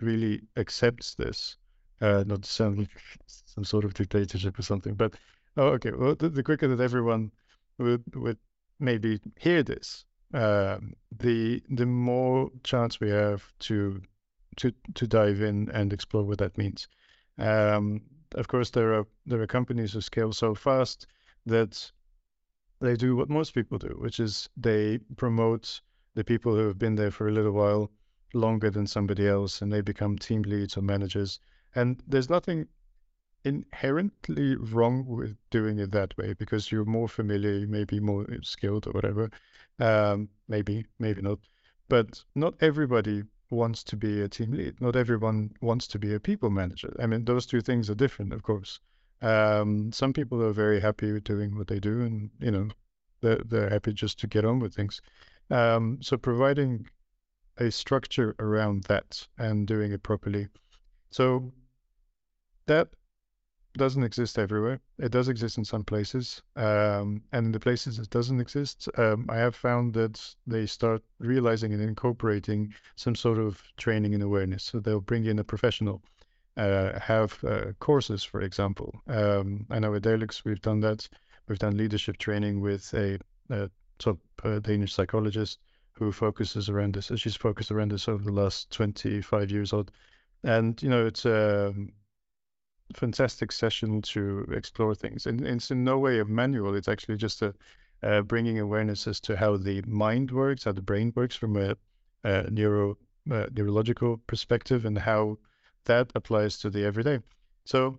[0.00, 1.56] really accepts this,
[2.00, 2.90] uh, not sound like
[3.26, 5.14] some sort of dictatorship or something, but
[5.56, 7.30] oh, okay, well, the, the quicker that everyone
[7.78, 8.38] would would
[8.78, 14.02] maybe hear this, um, the the more chance we have to
[14.56, 16.88] to to dive in and explore what that means.
[17.38, 18.02] Um,
[18.34, 21.06] of course, there are there are companies who scale so fast
[21.46, 21.92] that
[22.80, 25.80] they do what most people do, which is they promote
[26.14, 27.90] the people who have been there for a little while
[28.34, 31.40] longer than somebody else and they become team leads or managers.
[31.74, 32.68] And there's nothing
[33.44, 38.26] inherently wrong with doing it that way because you're more familiar, you may be more
[38.42, 39.30] skilled or whatever.
[39.78, 41.38] Um, maybe, maybe not.
[41.88, 44.80] But not everybody wants to be a team lead.
[44.80, 46.94] Not everyone wants to be a people manager.
[46.98, 48.80] I mean, those two things are different, of course.
[49.22, 52.68] Um, some people are very happy with doing what they do and, you know,
[53.20, 55.00] they're, they're happy just to get on with things.
[55.50, 56.86] Um, so providing
[57.58, 60.48] a structure around that and doing it properly.
[61.10, 61.52] So
[62.66, 62.88] that
[63.76, 64.80] doesn't exist everywhere.
[64.98, 69.26] It does exist in some places, um, and in the places it doesn't exist, um,
[69.28, 74.64] I have found that they start realizing and incorporating some sort of training and awareness.
[74.64, 76.02] So they'll bring in a professional,
[76.56, 79.02] uh, have uh, courses, for example.
[79.08, 81.08] Um, I know at Dalux we've done that.
[81.48, 83.18] We've done leadership training with a,
[83.50, 85.58] a top uh, Danish psychologist
[85.92, 87.10] who focuses around this.
[87.16, 89.90] She's focused around this over the last 25 years old.
[90.42, 91.74] And, you know, it's a
[92.94, 95.26] fantastic session to explore things.
[95.26, 96.74] And, it's in no way a manual.
[96.74, 97.54] It's actually just a
[98.02, 101.76] uh, bringing awareness as to how the mind works, how the brain works from a,
[102.24, 102.98] a neuro
[103.30, 105.38] uh, neurological perspective, and how
[105.84, 107.20] that applies to the everyday.
[107.64, 107.98] So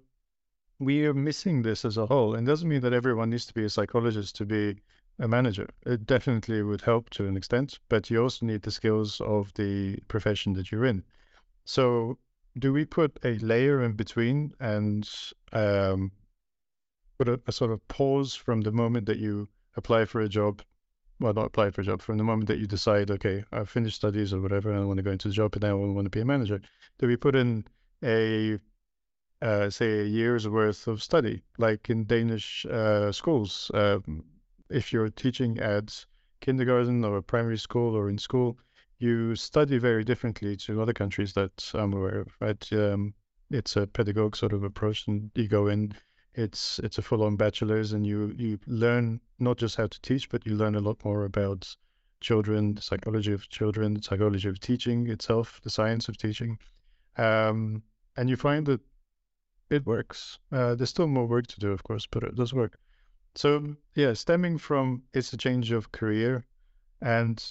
[0.80, 3.64] we are missing this as a whole, and doesn't mean that everyone needs to be
[3.64, 4.76] a psychologist to be
[5.20, 5.68] a manager.
[5.86, 9.98] It definitely would help to an extent, but you also need the skills of the
[10.08, 11.04] profession that you're in.
[11.64, 12.18] So,
[12.58, 15.10] do we put a layer in between and
[15.52, 16.12] um,
[17.18, 20.62] put a, a, sort of pause from the moment that you apply for a job?
[21.20, 23.98] Well, not apply for a job, from the moment that you decide, okay, I've finished
[23.98, 26.06] studies or whatever, and I want to go into the job, and now I want
[26.06, 26.62] to be a manager.
[26.98, 27.66] Do we put in
[28.04, 28.60] a
[29.42, 33.72] uh, say a year's worth of study, like in Danish uh, schools?
[33.74, 34.24] Um,
[34.70, 36.06] if you're teaching at
[36.42, 38.58] kindergarten or a primary school or in school,
[39.00, 42.28] you study very differently to other countries that I'm aware of.
[42.40, 42.74] Right?
[42.74, 43.14] Um,
[43.50, 45.94] it's a pedagogue sort of approach, and you go in.
[46.34, 50.46] It's it's a full-on bachelor's, and you you learn not just how to teach, but
[50.46, 51.76] you learn a lot more about
[52.22, 56.58] children, the psychology of children, the psychology of teaching itself, the science of teaching,
[57.18, 57.84] um,
[58.18, 58.82] and you find that
[59.70, 60.40] it works.
[60.52, 62.78] Uh, there's still more work to do, of course, but it does work.
[63.36, 66.46] So yeah, stemming from it's a change of career,
[67.02, 67.42] and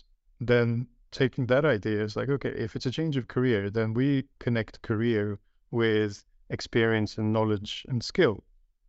[0.41, 4.25] then taking that idea is like, okay, if it's a change of career, then we
[4.41, 5.39] connect career
[5.71, 8.43] with experience and knowledge and skill.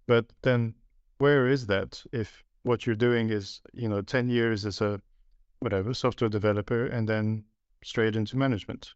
[0.07, 0.73] But then
[1.19, 4.99] where is that if what you're doing is, you know, 10 years as a
[5.59, 7.43] whatever software developer and then
[7.83, 8.93] straight into management.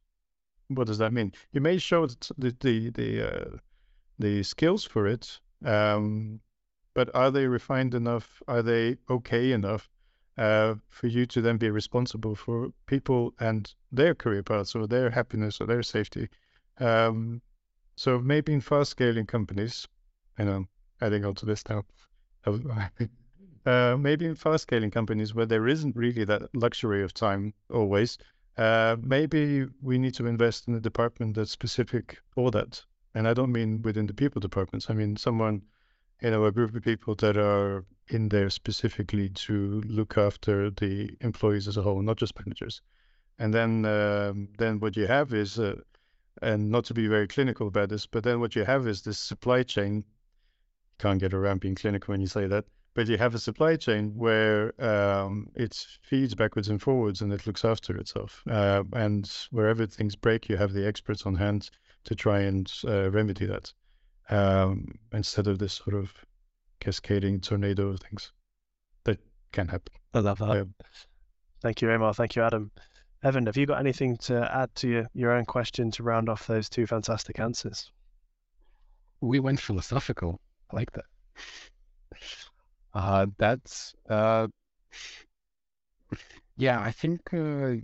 [0.67, 1.31] What does that mean?
[1.51, 3.57] You may show the the the uh,
[4.19, 6.39] the skills for it, um,
[6.93, 8.41] but are they refined enough?
[8.47, 9.89] Are they okay enough
[10.39, 15.09] uh, for you to then be responsible for people and their career paths or their
[15.09, 16.29] happiness or their safety?
[16.79, 17.41] Um,
[17.95, 19.87] so maybe in fast scaling companies,
[20.37, 20.67] and I'm
[21.01, 21.83] adding on to this now.
[23.65, 28.17] Uh, maybe in fast scaling companies where there isn't really that luxury of time always,
[28.57, 32.83] uh, maybe we need to invest in a department that's specific for that.
[33.13, 34.89] And I don't mean within the people departments.
[34.89, 35.61] I mean someone,
[36.21, 41.11] you know, a group of people that are in there specifically to look after the
[41.21, 42.81] employees as a whole, not just managers.
[43.37, 45.75] And then, um, then what you have is, uh,
[46.41, 49.19] and not to be very clinical about this, but then what you have is this
[49.19, 49.97] supply chain.
[49.97, 50.03] You
[50.97, 52.65] can't get around being clinical when you say that
[52.99, 57.47] but you have a supply chain where um, it feeds backwards and forwards and it
[57.47, 58.43] looks after itself.
[58.49, 61.69] Uh, and wherever things break, you have the experts on hand
[62.03, 63.71] to try and uh, remedy that
[64.29, 66.11] um, instead of this sort of
[66.79, 68.31] cascading tornado of things
[69.03, 69.19] that
[69.51, 69.93] can happen.
[70.13, 70.67] I love that.
[71.61, 72.13] Thank you, Omar.
[72.13, 72.71] Thank you, Adam.
[73.21, 76.47] Evan, have you got anything to add to your, your own question to round off
[76.47, 77.91] those two fantastic answers?
[79.19, 80.39] We went philosophical.
[80.71, 81.05] I like that.
[82.93, 84.47] Uh, that's uh,
[86.57, 86.79] yeah.
[86.79, 87.33] I think.
[87.33, 87.75] Uh,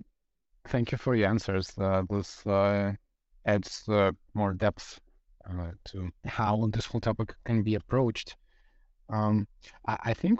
[0.69, 1.71] thank you for your answers.
[1.77, 2.93] Uh, this uh,
[3.45, 4.99] adds uh, more depth
[5.49, 8.35] uh, to how this whole topic can be approached.
[9.09, 9.47] Um,
[9.87, 10.39] I, I think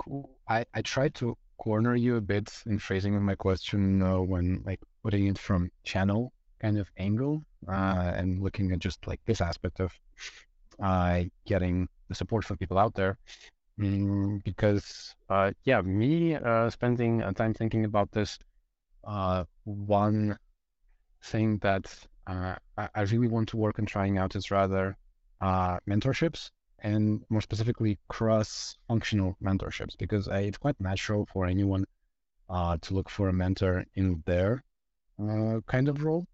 [0.50, 4.80] I, I tried to corner you a bit in phrasing my question uh, when like
[5.04, 9.80] putting it from channel kind of angle uh, and looking at just like this aspect
[9.80, 9.92] of
[10.82, 13.18] uh, getting the support for people out there.
[13.80, 18.40] Mm, because uh, yeah, me uh, spending uh, time thinking about this,
[19.66, 20.38] one
[21.24, 21.86] thing that
[22.28, 24.98] uh, I, really want to work on trying out is rather
[25.42, 31.86] uh, mentorships and more specifically cross-functional mentorships because uh, it's quite natural for anyone
[32.50, 34.64] uh, to look for a mentor in their
[35.20, 36.28] uh, kind of role,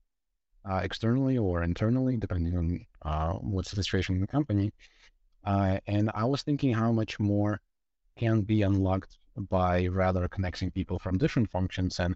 [0.70, 4.72] uh, externally or internally, depending on what's the situation in the company.
[5.46, 7.62] And I was thinking how much more
[8.18, 9.18] can be unlocked
[9.50, 12.16] by rather connecting people from different functions and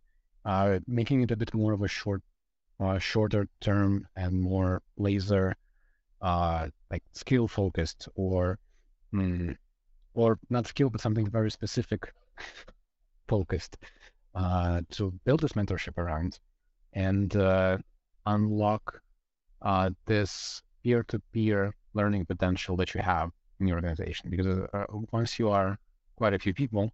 [0.88, 2.22] making it a bit more of a short,
[2.80, 5.56] uh, shorter term and more laser,
[6.22, 8.60] uh, like skill focused or,
[9.14, 9.56] mm,
[10.14, 12.14] or not skill, but something very specific
[13.28, 13.78] focused
[14.36, 16.40] uh, to build this mentorship around
[16.94, 17.78] and uh,
[18.26, 19.02] unlock
[20.06, 24.30] this peer-to-peer learning potential that you have in your organization.
[24.30, 25.78] Because uh, once you are
[26.18, 26.92] quite a few people,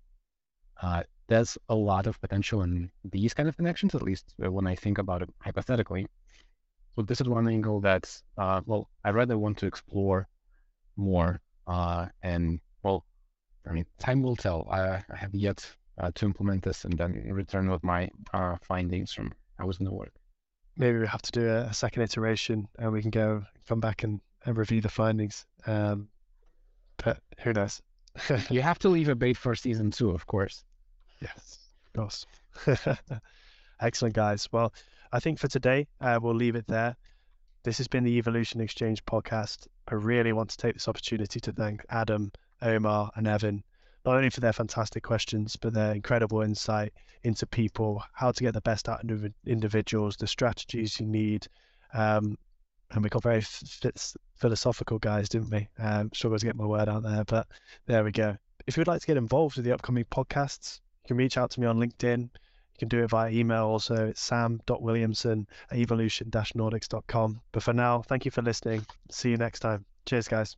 [0.82, 4.68] uh, there's a lot of potential in these kind of connections, at least uh, when
[4.68, 6.08] I think about it hypothetically.
[6.96, 10.28] So this is one angle that, uh, well, I rather want to explore
[10.98, 11.40] more.
[11.68, 13.06] Uh, and well,
[13.68, 14.68] I mean, time will tell.
[14.70, 15.66] I, I have yet
[15.98, 18.10] uh, to implement this and then return with my
[18.64, 20.14] findings from how it's going to work.
[20.78, 24.04] Maybe we have to do a, a second iteration and we can go come back
[24.04, 25.46] and and review the findings.
[25.66, 26.08] Um,
[26.98, 27.82] but who knows?
[28.50, 30.64] you have to leave a bait for season two, of course.
[31.22, 32.26] Yes, of course.
[33.82, 34.48] Excellent, guys.
[34.52, 34.74] Well,
[35.12, 36.96] I think for today, uh, we'll leave it there.
[37.64, 39.68] This has been the Evolution Exchange podcast.
[39.88, 43.64] I really want to take this opportunity to thank Adam, Omar, and Evan,
[44.06, 46.94] not only for their fantastic questions, but their incredible insight
[47.24, 51.46] into people, how to get the best out of individuals, the strategies you need,
[51.94, 52.38] um,
[52.92, 55.68] and we got very f- philosophical guys, didn't we?
[55.78, 57.48] Um, struggle to get my word out there, but
[57.86, 58.36] there we go.
[58.68, 61.60] If you would like to get involved with the upcoming podcasts, can reach out to
[61.60, 62.22] me on LinkedIn.
[62.22, 64.08] You can do it via email also.
[64.08, 67.42] It's sam.williamson at evolution-nordics.com.
[67.52, 68.86] But for now, thank you for listening.
[69.10, 69.86] See you next time.
[70.06, 70.56] Cheers, guys.